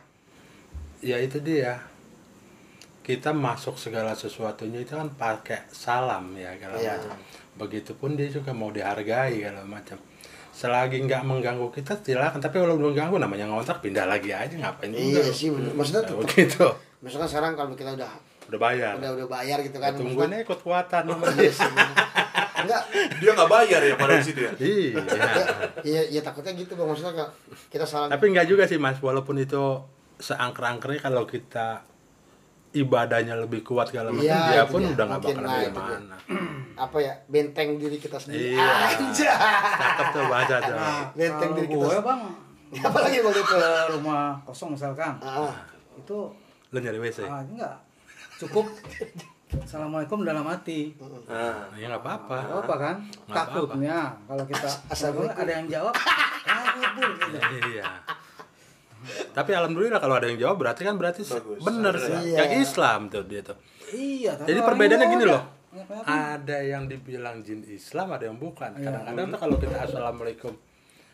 Ya 1.06 1.18
itu 1.22 1.38
dia. 1.38 1.78
Kita 3.06 3.32
masuk 3.32 3.80
segala 3.80 4.12
sesuatunya 4.18 4.84
itu 4.84 4.92
kan 4.92 5.08
pakai 5.14 5.70
salam 5.72 6.34
ya 6.36 6.58
kalau 6.60 6.76
Iya. 6.76 6.98
macam. 7.00 7.16
Begitupun 7.58 8.18
dia 8.18 8.28
juga 8.28 8.52
mau 8.52 8.74
dihargai 8.74 9.38
kalau 9.40 9.64
macam 9.64 10.02
selagi 10.58 11.06
nggak 11.06 11.22
mengganggu 11.22 11.70
kita 11.70 12.02
silakan. 12.02 12.42
Tapi 12.42 12.58
kalau 12.58 12.74
belum 12.82 12.98
ganggu 12.98 13.22
namanya 13.22 13.46
ngontrak 13.46 13.78
pindah 13.78 14.10
lagi 14.10 14.34
aja 14.34 14.58
ngapain 14.58 14.90
juga. 14.90 15.22
iya 15.22 15.24
sih 15.30 15.54
bener. 15.54 15.70
maksudnya 15.78 16.02
tetap 16.02 16.18
begitu 16.26 16.66
misalkan 17.06 17.30
sekarang 17.30 17.54
kalau 17.54 17.78
kita 17.78 17.94
udah 17.94 18.12
udah 18.50 18.60
bayar. 18.60 18.94
udah 18.98 19.12
udah 19.22 19.28
bayar 19.30 19.58
gitu 19.62 19.78
kan 19.78 19.94
tungguin 19.94 20.34
aja 20.34 20.42
ikut 20.42 20.60
kuatan 20.66 21.04
Iya 21.38 21.52
sih, 21.54 21.72
enggak. 22.66 22.82
Dia 23.22 23.32
nggak 23.38 23.52
bayar 23.54 23.82
ya 23.86 23.94
pada 24.02 24.14
di 24.18 24.26
situ 24.26 24.40
ya. 24.42 24.52
iya. 24.58 24.98
Iya 25.86 26.02
iya 26.18 26.22
takutnya 26.26 26.58
gitu 26.58 26.74
bang. 26.74 26.90
Maksudnya 26.90 27.14
nggak 27.14 27.30
kita 27.70 27.86
salah 27.86 28.10
tapi 28.10 28.34
nggak 28.34 28.48
juga 28.50 28.66
sih 28.66 28.82
mas. 28.82 28.98
Walaupun 28.98 29.38
itu 29.38 29.62
seangker-angkernya 30.18 31.06
kalau 31.06 31.30
kita 31.30 31.86
ibadahnya 32.74 33.38
lebih 33.38 33.62
kuat 33.62 33.94
macam 33.94 34.18
Iya, 34.20 34.42
dia 34.50 34.64
pun 34.66 34.82
dia. 34.82 34.92
udah 34.98 35.06
nggak 35.06 35.22
bakal 35.22 35.44
nah, 35.46 35.70
mana 35.72 36.18
apa 36.78 36.98
ya 37.02 37.14
benteng 37.26 37.82
diri 37.82 37.98
kita 37.98 38.22
sendiri. 38.22 38.54
Iya. 38.54 38.70
Anjay. 39.02 39.34
cakep 39.82 40.08
tuh 40.14 40.24
bahasa 40.30 40.56
tuh. 40.62 40.76
Benteng 41.18 41.50
Kalau 41.52 41.58
diri 41.58 41.68
kita 41.74 41.86
gue 41.90 42.00
bang 42.06 42.22
apa 42.88 42.98
lagi 43.00 43.18
itu? 43.24 43.44
ke 43.48 43.62
rumah 43.96 44.36
kosong 44.44 44.76
misalkan 44.76 45.16
ah, 45.24 45.56
itu 45.96 46.18
lu 46.70 46.78
nyari 46.78 47.00
WC 47.02 47.26
ah, 47.26 47.42
enggak. 47.42 47.76
Cukup. 48.38 48.70
Assalamualaikum 49.48 50.28
dalam 50.28 50.44
hati. 50.44 50.92
Nah, 51.00 51.72
ya 51.80 51.88
nggak 51.88 52.04
apa-apa. 52.04 52.38
Gak 52.44 52.60
apa 52.68 52.76
kan? 52.76 52.96
Nggak 53.26 53.46
takutnya 53.48 53.98
kalau 54.28 54.44
kita 54.44 54.70
Assalamualaikum. 54.94 55.42
ada 55.42 55.52
yang 55.56 55.68
jawab 55.72 55.94
kabur 55.96 57.10
gitu. 57.16 57.38
Iya. 57.74 57.86
Tapi 59.32 59.52
alhamdulillah 59.56 60.02
kalau 60.04 60.20
ada 60.20 60.28
yang 60.28 60.38
jawab 60.38 60.60
berarti 60.60 60.82
kan 60.84 61.00
berarti 61.00 61.24
Bagus. 61.24 61.64
bener 61.64 61.96
sih. 61.96 62.36
Iya. 62.36 62.38
yang 62.44 62.52
Islam 62.60 63.00
tuh 63.08 63.24
dia 63.26 63.42
tuh. 63.42 63.58
Iya 63.96 64.36
tapi 64.36 64.48
jadi 64.52 64.60
perbedaannya 64.68 65.08
gini 65.08 65.26
loh 65.26 65.57
Ada 66.00 66.58
yang 66.64 66.88
dibilang 66.88 67.42
jin 67.42 67.60
Islam 67.62 68.08
ada 68.10 68.24
yang 68.24 68.36
bukan 68.36 68.72
Iya. 68.74 68.88
kadang-kadang 68.88 69.26
tuh 69.30 69.40
kalau 69.40 69.56
kita 69.58 69.78
assalamualaikum 69.80 70.54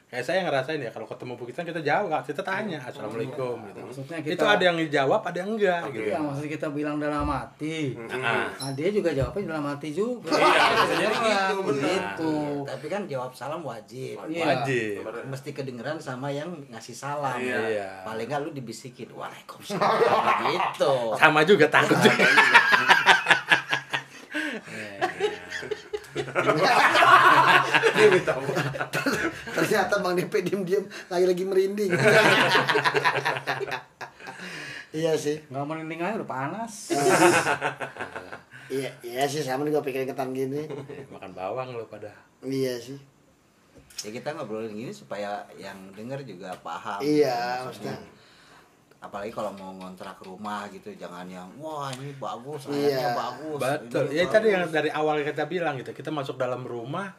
kayak 0.05 0.21
saya 0.21 0.39
ngerasain 0.41 0.77
ya 0.77 0.87
kalau 0.87 1.09
ketemu 1.09 1.33
kita 1.41 1.65
kita 1.65 1.81
jawab 1.81 2.21
kita 2.21 2.37
tanya 2.39 2.77
assalamualaikum 2.79 3.57
gitu 3.65 3.81
Maksudnya 3.81 4.17
kita- 4.19 4.29
itu 4.31 4.45
ada 4.45 4.63
yang 4.63 4.77
dijawab 4.77 5.21
ada 5.23 5.33
yang 5.35 5.51
enggak 5.51 5.81
gitu 5.89 6.05
Iya, 6.05 6.19
maksud 6.21 6.45
kita 6.47 6.67
bilang 6.69 7.01
dalam 7.01 7.25
hati. 7.25 7.97
Nah, 7.97 8.45
Nah, 8.45 8.71
dia 8.71 8.93
juga 8.93 9.09
jawabnya 9.09 9.43
dalam 9.49 9.65
hati 9.65 9.89
juga. 9.89 10.29
Iya, 10.29 11.09
gitu, 11.49 11.57
begitu. 11.65 12.33
Tapi 12.63 12.85
kan 12.87 13.01
jawab 13.03 13.33
salam 13.33 13.65
wajib. 13.65 14.21
Iya. 14.29 14.61
wajib 14.61 15.01
Mesti 15.25 15.49
kedengeran 15.51 15.97
sama 15.97 16.29
yang 16.29 16.61
ngasih 16.69 16.93
salam. 16.93 17.41
Iya. 17.41 18.05
Paling 18.05 18.29
nggak 18.29 18.39
lu 18.39 18.53
dibisikin, 18.53 19.09
Waalaikumsalam. 19.09 20.37
gitu. 20.47 20.93
sama 21.17 21.41
juga 21.41 21.65
takut 21.67 21.97
juga 21.97 22.21
dia 26.34 28.08
minta 28.13 28.34
ternyata 29.54 29.93
bang 30.02 30.13
DP 30.17 30.34
diem 30.43 30.62
diem 30.65 30.86
lagi 31.10 31.26
lagi 31.30 31.43
merinding. 31.46 31.91
Iya 34.93 35.17
sih. 35.17 35.41
Nggak 35.50 35.65
merinding 35.65 36.06
aja 36.06 36.22
udah 36.22 36.30
panas. 36.30 36.93
iya 38.78 38.93
iya 39.02 39.26
sih 39.26 39.41
sama 39.41 39.65
juga 39.65 39.82
pikirin 39.82 40.06
ketan 40.06 40.38
gini. 40.38 40.69
Makan 41.10 41.34
bawang 41.34 41.74
lo 41.74 41.89
pada. 41.89 42.13
Iya 42.46 42.78
sih. 42.78 43.02
Ya 44.06 44.13
kita 44.13 44.38
ngobrolin 44.38 44.69
gini 44.69 44.93
supaya 44.93 45.50
yang 45.58 45.89
denger 45.98 46.22
juga 46.30 46.54
paham. 46.62 47.02
iya 47.02 47.65
maksudnya 47.65 47.98
Apalagi 49.03 49.35
kalau 49.35 49.51
mau 49.51 49.75
ngontrak 49.75 50.15
rumah 50.23 50.63
gitu, 50.71 50.95
jangan 50.95 51.27
yang 51.27 51.51
wah 51.59 51.91
ini 51.91 52.15
bagus, 52.15 52.71
Iya. 52.71 52.71
airnya 52.71 53.09
bagus. 53.19 53.59
betul 53.59 54.05
ini 54.07 54.15
ya 54.15 54.23
tadi 54.31 54.47
yang 54.47 54.63
bagus." 54.63 54.75
dari 54.79 54.89
awal 54.89 55.15
kita 55.19 55.43
bilang 55.43 55.75
gitu 55.75 55.91
kita 55.91 56.07
masuk 56.07 56.39
dalam 56.39 56.63
rumah 56.63 57.11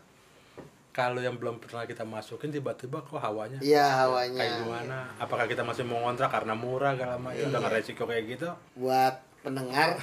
kalau 0.94 1.18
yang 1.18 1.36
belum 1.36 1.58
pernah 1.58 1.84
kita 1.84 2.06
masukin 2.06 2.54
tiba-tiba 2.54 3.02
kok 3.02 3.18
hawanya 3.18 3.58
iya 3.58 3.82
kayak 3.82 3.98
hawanya 4.00 4.42
gimana 4.62 4.98
apakah 5.18 5.44
kita 5.44 5.66
masih 5.66 5.82
mau 5.82 6.06
ngontrak 6.06 6.30
karena 6.30 6.54
murah 6.54 6.94
segala 6.94 7.18
macam 7.18 7.50
dengan 7.50 7.70
resiko 7.74 8.06
kayak 8.06 8.24
gitu 8.30 8.48
buat 8.78 9.18
pendengar 9.42 9.98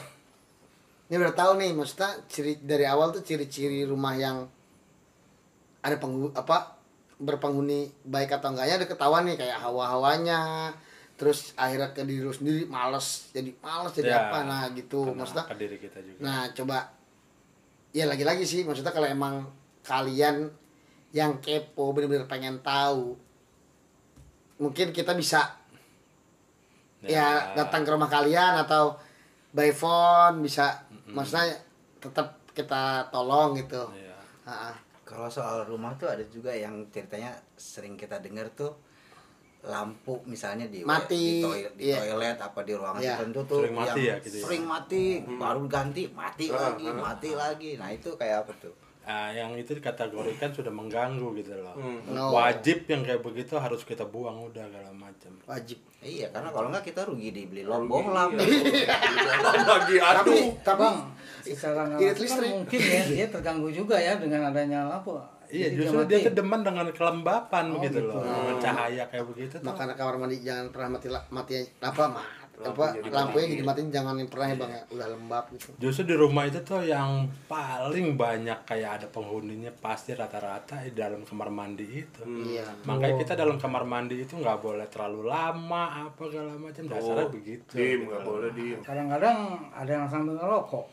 ini 1.07 1.15
udah 1.15 1.31
tahu 1.31 1.51
nih 1.63 1.71
maksudnya 1.71 2.11
ciri 2.27 2.59
dari 2.59 2.83
awal 2.83 3.15
tuh 3.15 3.23
ciri-ciri 3.23 3.87
rumah 3.87 4.19
yang 4.19 4.51
ada 5.79 5.95
penghuni 5.95 6.35
apa 6.35 6.75
berpenghuni 7.17 7.87
baik 8.03 8.35
atau 8.35 8.51
enggaknya 8.51 8.83
ada 8.83 8.87
ketahuan 8.91 9.23
nih 9.23 9.39
kayak 9.39 9.63
hawa-hawanya 9.63 10.39
terus 11.21 11.53
akhirnya 11.53 11.93
ke 11.93 12.01
diri 12.01 12.25
lu 12.25 12.33
sendiri 12.33 12.65
males. 12.65 13.29
Jadi 13.29 13.53
males 13.61 13.93
jadi 13.93 14.09
Ya, 14.09 14.25
apa 14.25 14.41
nah 14.41 14.65
gitu. 14.73 15.05
maksudnya 15.13 15.45
ke 15.45 15.53
diri 15.55 15.77
kita 15.77 16.01
juga. 16.01 16.17
nah 16.19 16.49
coba 16.49 16.89
ya 17.93 18.09
lagi-lagi 18.09 18.41
sih 18.41 18.65
maksudnya 18.65 18.89
kalau 18.89 19.05
emang 19.05 19.45
kalian 19.81 20.49
yang 21.11 21.37
kepo 21.37 21.93
bener-bener 21.93 22.25
pengen 22.25 22.57
tahu 22.59 23.13
mungkin 24.57 24.89
kita 24.89 25.13
bisa 25.13 25.45
ya 27.01 27.53
datang 27.53 27.81
ke 27.81 27.89
rumah 27.89 28.07
kalian 28.07 28.57
atau 28.57 28.93
by 29.51 29.69
phone 29.69 30.39
bisa 30.39 30.85
maksudnya 31.05 31.49
tetap 31.97 32.41
kita 32.51 33.09
tolong 33.09 33.53
gitu. 33.55 33.89
Ah. 34.43 34.73
Kalau 35.01 35.27
soal 35.27 35.65
rumah 35.65 35.91
tuh 35.95 36.07
ada 36.07 36.23
juga 36.25 36.49
yang 36.49 36.87
ceritanya 36.87 37.35
sering 37.53 37.93
kita 37.93 38.17
dengar 38.17 38.47
tuh 38.49 38.71
lampu 39.61 40.17
misalnya 40.25 40.65
di 40.65 40.81
Mati, 40.81 41.37
di, 41.37 41.45
toilet, 41.45 41.73
di 41.77 41.93
iya. 41.93 42.01
toilet 42.01 42.37
apa 42.41 42.59
di 42.65 42.73
ruangan 42.73 42.97
Iya. 42.97 43.13
tertentu 43.21 43.39
tuh 43.45 43.59
Sering 43.61 43.75
mati 43.77 44.01
yang 44.01 44.09
ya 44.09 44.15
gitu 44.25 44.35
ya? 44.35 44.43
sering 44.49 44.63
mati 44.65 45.01
baru 45.21 45.61
ganti 45.69 46.03
mati 46.09 46.45
lagi 46.49 46.87
mati 46.89 47.29
lagi. 47.37 47.71
Nah 47.77 47.89
itu 47.93 48.09
kayak 48.17 48.47
apa 48.47 48.53
tuh? 48.57 48.73
Nah, 49.01 49.33
yang 49.33 49.57
itu 49.57 49.73
dikategorikan 49.73 50.53
sudah 50.53 50.69
mengganggu 50.69 51.33
gitu 51.41 51.57
loh. 51.57 51.73
No. 52.13 52.37
wajib 52.37 52.85
yang 52.85 53.01
kayak 53.01 53.25
begitu 53.25 53.57
harus 53.57 53.81
kita 53.81 54.05
buang 54.05 54.45
udah 54.45 54.61
segala 54.69 54.93
macam. 54.93 55.33
Wajib. 55.49 55.77
Iya 56.01 56.29
karena 56.29 56.49
kalau 56.53 56.69
nggak 56.69 56.85
kita 56.85 57.01
rugi 57.05 57.29
dibeli 57.33 57.65
bohlam. 57.65 58.33
lagi 58.37 59.95
tapi 59.97 59.97
aduh. 59.97 60.53
Tapi 60.61 60.81
Bang, 60.85 60.97
secara 61.41 61.81
nggak 61.89 62.17
kan 62.17 62.41
mungkin 62.45 62.79
ya 62.79 63.01
dia 63.09 63.25
terganggu 63.29 63.69
juga 63.73 63.97
ya 63.97 64.17
dengan 64.21 64.53
adanya 64.53 64.85
lampu. 64.85 65.17
Iya, 65.51 65.67
Jadi 65.67 65.75
justru 65.77 65.99
dia 66.07 66.17
tuh 66.23 66.33
demen 66.33 66.61
dengan 66.63 66.87
kelembapan 66.89 67.63
Oh, 67.67 67.73
begitu 67.77 67.99
gitu. 67.99 68.07
loh, 68.07 68.23
dengan 68.23 68.55
cahaya 68.57 69.03
kayak 69.05 69.25
begitu 69.27 69.55
tuh. 69.55 69.67
makanya 69.67 69.93
kamar 69.93 70.15
mandi 70.15 70.39
jangan 70.39 70.65
pernah 70.71 70.89
mati 70.95 71.07
la- 71.07 71.27
mati 71.29 71.53
apa 71.79 72.03
mah 72.07 72.27
apa 72.61 72.93
Lampunya 72.93 73.09
lampunya 73.09 73.47
jadi 73.49 73.63
matiin 73.65 73.89
jangan 73.89 74.13
yang 74.15 74.29
pernah 74.29 74.47
ya 74.47 74.55
bang 74.55 74.69
ya 74.69 74.81
udah 74.93 75.07
lembab 75.09 75.43
gitu 75.49 75.69
Justru 75.81 76.03
di 76.05 76.15
rumah 76.15 76.43
itu 76.45 76.59
tuh 76.61 76.85
yang 76.85 77.09
paling 77.47 78.13
banyak 78.15 78.59
kayak 78.63 79.01
ada 79.01 79.07
penghuninya 79.09 79.73
pasti 79.75 80.13
rata-rata 80.13 80.77
di 80.79 80.93
dalam 80.93 81.25
kamar 81.25 81.49
mandi 81.49 82.05
itu. 82.05 82.21
iya 82.45 82.61
Makanya 82.85 83.17
kita 83.17 83.33
dalam 83.33 83.57
kamar 83.57 83.81
mandi 83.83 84.21
itu 84.21 84.37
nggak 84.37 84.61
boleh 84.61 84.85
terlalu 84.87 85.25
lama 85.25 86.05
apa 86.05 86.21
segala 86.29 86.53
macam 86.53 86.83
dasarnya 86.85 87.33
begitu. 87.33 87.73
Dim, 87.73 87.81
gitu 87.97 88.13
nggak 88.13 88.21
boleh 88.21 88.49
diem. 88.53 88.79
Kadang-kadang 88.79 89.37
ada 89.73 89.91
yang 89.91 90.05
sambil 90.05 90.37
ngerokok. 90.37 90.85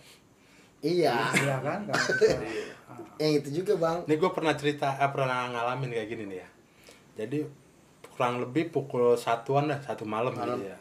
iya 0.80 1.28
Iya 1.36 1.56
kan? 1.60 1.80
Yang 3.18 3.32
itu 3.42 3.48
juga 3.62 3.72
bang 3.76 3.98
Ini 4.06 4.14
gue 4.14 4.30
pernah 4.30 4.54
cerita, 4.54 4.94
eh, 4.96 5.10
pernah 5.10 5.50
ngalamin 5.50 5.90
kayak 5.90 6.08
gini 6.08 6.24
nih 6.30 6.38
ya. 6.40 6.48
Jadi 7.18 7.38
kurang 8.18 8.42
lebih 8.42 8.74
pukul 8.74 9.14
satuan 9.14 9.70
dah, 9.70 9.78
satu 9.78 10.02
malam, 10.02 10.34
gitu 10.34 10.66
ya. 10.66 10.78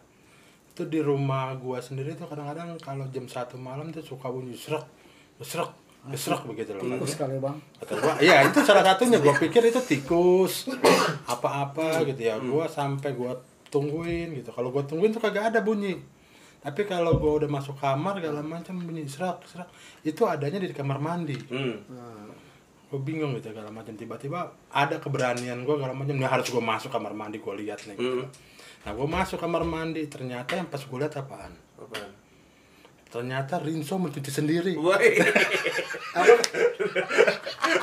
Itu 0.73 0.89
di 0.89 0.97
rumah 1.01 1.53
gua 1.61 1.77
sendiri 1.77 2.17
tuh 2.17 2.25
kadang-kadang 2.25 2.73
kalau 2.81 3.05
jam 3.13 3.29
satu 3.29 3.61
malam 3.61 3.93
tuh 3.93 4.01
suka 4.01 4.25
bunyi 4.29 4.57
serak, 4.57 4.85
serak, 5.41 5.69
serak 6.17 6.41
begitu 6.49 6.73
loh. 6.73 6.81
bagus 6.97 7.13
sekali 7.13 7.37
bang. 7.37 7.58
Kata 7.77 7.93
gua, 8.01 8.13
iya 8.17 8.41
itu 8.41 8.58
salah 8.65 8.81
satunya. 8.81 9.21
Gua 9.21 9.37
pikir 9.37 9.62
itu 9.69 9.81
tikus, 9.85 10.65
apa-apa 11.29 12.01
gitu 12.10 12.21
ya. 12.25 12.41
Gua 12.41 12.65
sampai 12.65 13.13
gua 13.13 13.37
tungguin 13.69 14.33
gitu. 14.41 14.49
Kalau 14.49 14.73
gua 14.73 14.81
tungguin 14.81 15.13
tuh 15.13 15.21
kagak 15.21 15.53
ada 15.53 15.62
bunyi. 15.62 16.16
Tapi 16.67 16.83
kalau 16.83 17.15
gua 17.15 17.39
udah 17.39 17.49
masuk 17.49 17.79
kamar 17.79 18.19
segala 18.19 18.43
macam 18.43 18.75
bunyi 18.77 19.07
serak, 19.07 19.39
serak. 19.47 19.71
Itu 20.03 20.27
adanya 20.27 20.59
di 20.59 20.67
kamar 20.69 20.99
mandi 20.99 21.39
Hmm. 21.47 21.79
gue 22.87 22.99
bingung 23.03 23.35
gitu 23.35 23.51
segala 23.51 23.67
macam 23.67 23.91
tiba-tiba 23.93 24.47
ada 24.69 24.95
keberanian 24.95 25.59
gue 25.59 25.75
segala 25.75 25.91
macam 25.91 26.15
nah 26.15 26.27
harus 26.29 26.47
gue 26.47 26.63
masuk 26.63 26.87
kamar 26.87 27.11
mandi 27.11 27.35
gue 27.37 27.53
lihat 27.59 27.83
nih 27.83 27.99
gitu. 27.99 28.23
Hmm. 28.23 28.31
nah 28.83 28.95
gue 28.95 29.03
masuk 29.03 29.35
kamar 29.37 29.67
mandi 29.67 30.07
ternyata 30.07 30.55
yang 30.55 30.71
pas 30.71 30.79
gue 30.79 30.95
lihat 30.95 31.19
apaan 31.19 31.51
Apaan? 31.75 32.07
ternyata 33.07 33.59
Rinso 33.59 33.99
mencuci 33.99 34.31
sendiri 34.31 34.79
Woi. 34.79 35.19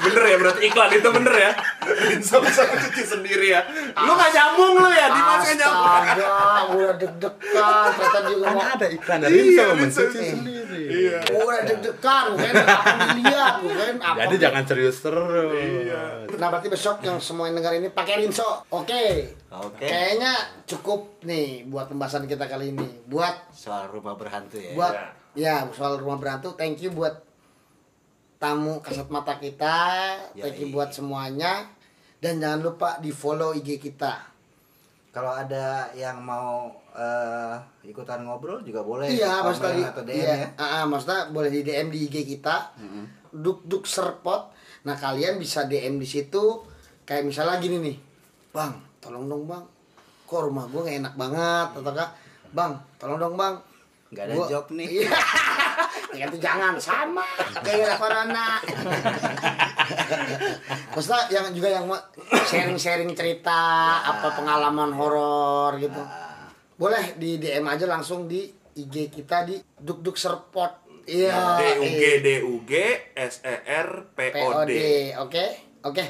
bener 0.05 0.25
ya 0.25 0.37
berarti 0.39 0.61
iklan 0.65 0.91
itu 0.91 1.09
bener 1.11 1.35
ya? 1.35 1.53
Rinso 2.05 2.37
bisa 2.39 2.63
cuci 2.65 3.03
sendiri 3.03 3.47
ya. 3.51 3.61
Lu 3.97 4.13
gak 4.13 4.31
nyambung 4.31 4.75
lu 4.77 4.89
ya, 4.89 5.07
Dimas 5.09 5.41
gak 5.43 5.57
nyambung. 5.57 5.87
Astaga, 5.87 6.27
udah 6.71 6.95
deg-degan. 6.97 7.89
Ternyata 7.91 8.21
juga 8.25 8.45
Kan 8.45 8.53
mau 8.53 8.63
ada 8.65 8.87
iklan 8.89 9.17
Iya, 9.17 9.23
dari 9.23 9.35
Rinso 9.35 9.63
Rinso. 9.63 9.75
mencuci 9.77 10.19
Iya. 10.19 10.31
sendiri. 10.31 10.83
Iya. 10.85 11.19
udah 11.35 11.63
deg-degan, 11.65 12.27
kan 12.35 12.53
akan 12.55 12.97
dilihat, 13.11 13.55
kan 13.61 13.95
apa. 13.99 14.17
Jadi 14.21 14.35
jangan 14.39 14.63
serius 14.65 14.97
terus. 14.99 16.35
Nah 16.35 16.49
berarti 16.49 16.69
besok 16.69 16.97
yang 17.01 17.19
semua 17.19 17.47
yang 17.47 17.57
dengar 17.57 17.73
ini 17.73 17.89
pakai 17.89 18.15
Rinso, 18.19 18.49
oke? 18.69 19.05
Oke. 19.55 19.87
Kayaknya 19.87 20.33
cukup 20.65 21.01
nih 21.23 21.63
buat 21.65 21.87
pembahasan 21.87 22.25
kita 22.25 22.45
kali 22.45 22.71
ini. 22.71 23.07
Buat 23.07 23.51
Soal 23.51 23.87
rumah 23.87 24.13
berhantu 24.13 24.57
ya. 24.57 24.73
buat 24.73 24.95
Ya. 25.35 25.63
ya 25.63 25.71
soal 25.71 25.97
rumah 25.97 26.17
berantu. 26.17 26.53
Thank 26.53 26.81
you 26.81 26.91
buat 26.91 27.23
tamu 28.45 28.85
kasat 28.85 29.09
mata 29.09 29.41
kita. 29.41 29.77
Thank 30.37 30.61
you 30.61 30.69
buat 30.69 30.93
semuanya. 30.93 31.65
Dan 32.21 32.41
jangan 32.45 32.61
lupa 32.61 33.01
di 33.01 33.09
follow 33.09 33.57
IG 33.57 33.81
kita. 33.81 34.21
Kalau 35.09 35.33
ada 35.33 35.89
yang 35.97 36.21
mau 36.21 36.69
eh, 36.93 37.57
ikutan 37.89 38.21
ngobrol 38.21 38.61
juga 38.61 38.85
boleh. 38.85 39.09
Iya, 39.09 39.41
maksudnya 39.41 39.73
di, 39.73 39.83
atau 39.85 40.03
DM 40.05 40.17
iya, 40.21 40.35
ya. 40.37 40.49
ah, 40.61 40.65
ah, 40.81 40.85
maksudnya 40.85 41.33
boleh 41.33 41.49
di 41.49 41.61
DM 41.65 41.89
di 41.89 41.99
IG 42.05 42.17
kita. 42.37 42.77
Duk 43.33 43.65
duk 43.65 43.89
serpot. 43.89 44.53
Nah 44.85 44.97
kalian 45.01 45.41
bisa 45.41 45.65
DM 45.65 45.97
di 45.97 46.05
situ. 46.05 46.61
Kayak 47.05 47.29
misalnya 47.29 47.61
gini 47.61 47.77
nih, 47.85 47.97
bang, 48.49 48.73
tolong 49.01 49.29
dong 49.29 49.45
bang. 49.45 49.65
Kok 50.25 50.41
rumah 50.49 50.65
gue 50.73 50.89
gak 50.89 50.97
enak 51.05 51.15
banget, 51.21 51.69
ataukah, 51.77 52.09
bang, 52.57 52.73
tolong 52.97 53.21
dong 53.21 53.37
bang. 53.37 53.55
Nggak 54.09 54.25
ada 54.25 54.35
Gua- 54.41 54.49
job 54.49 54.67
nih. 54.73 54.89
Iya. 56.15 56.25
Ya 56.25 56.31
itu 56.31 56.39
jangan 56.39 56.75
sama 56.79 57.27
kayak 57.61 57.91
ada 57.91 57.97
corona. 57.99 58.49
Maksudnya 60.95 61.23
yang 61.35 61.47
juga 61.51 61.69
yang 61.75 61.85
mau 61.91 61.99
sharing-sharing 62.47 63.11
cerita 63.19 63.59
apa 64.01 64.39
pengalaman 64.39 64.95
horor 64.95 65.75
gitu. 65.83 65.99
Boleh 66.79 67.19
di 67.19 67.43
DM 67.43 67.67
aja 67.67 67.87
langsung 67.91 68.31
di 68.31 68.47
IG 68.75 69.11
kita 69.11 69.47
di 69.47 69.59
Duk 69.59 70.01
Duk 70.01 70.15
Serpot. 70.15 71.05
Iya. 71.05 71.61
D 71.61 71.65
U 71.77 71.85
G 71.85 72.03
eh, 72.03 72.17
D 72.23 72.29
U 72.47 72.55
G 72.65 72.73
S 73.13 73.45
E 73.45 73.57
R 73.67 73.91
P 74.15 74.19
O. 74.41 74.65
D. 74.65 74.73
Oke. 75.21 75.45
Oke. 75.85 76.05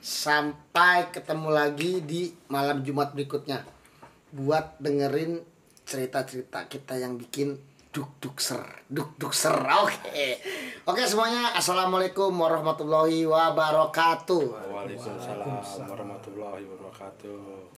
Sampai 0.00 1.12
ketemu 1.12 1.48
lagi 1.52 2.00
di 2.00 2.32
malam 2.48 2.80
Jumat 2.80 3.12
berikutnya. 3.12 3.62
Buat 4.32 4.80
dengerin 4.80 5.42
cerita-cerita 5.84 6.70
kita 6.70 6.96
yang 6.98 7.18
bikin 7.18 7.69
duk 7.90 8.10
duk 8.22 8.38
ser, 8.38 8.62
duk 8.86 9.18
duk 9.18 9.34
ser. 9.34 9.54
Oke. 9.82 10.38
Oke 10.86 11.02
semuanya. 11.06 11.50
Assalamualaikum 11.58 12.30
warahmatullahi 12.30 13.26
wabarakatuh. 13.26 14.44
Waalaikumsalam 14.70 15.58
warahmatullahi 15.90 16.64
wabarakatuh. 16.70 17.60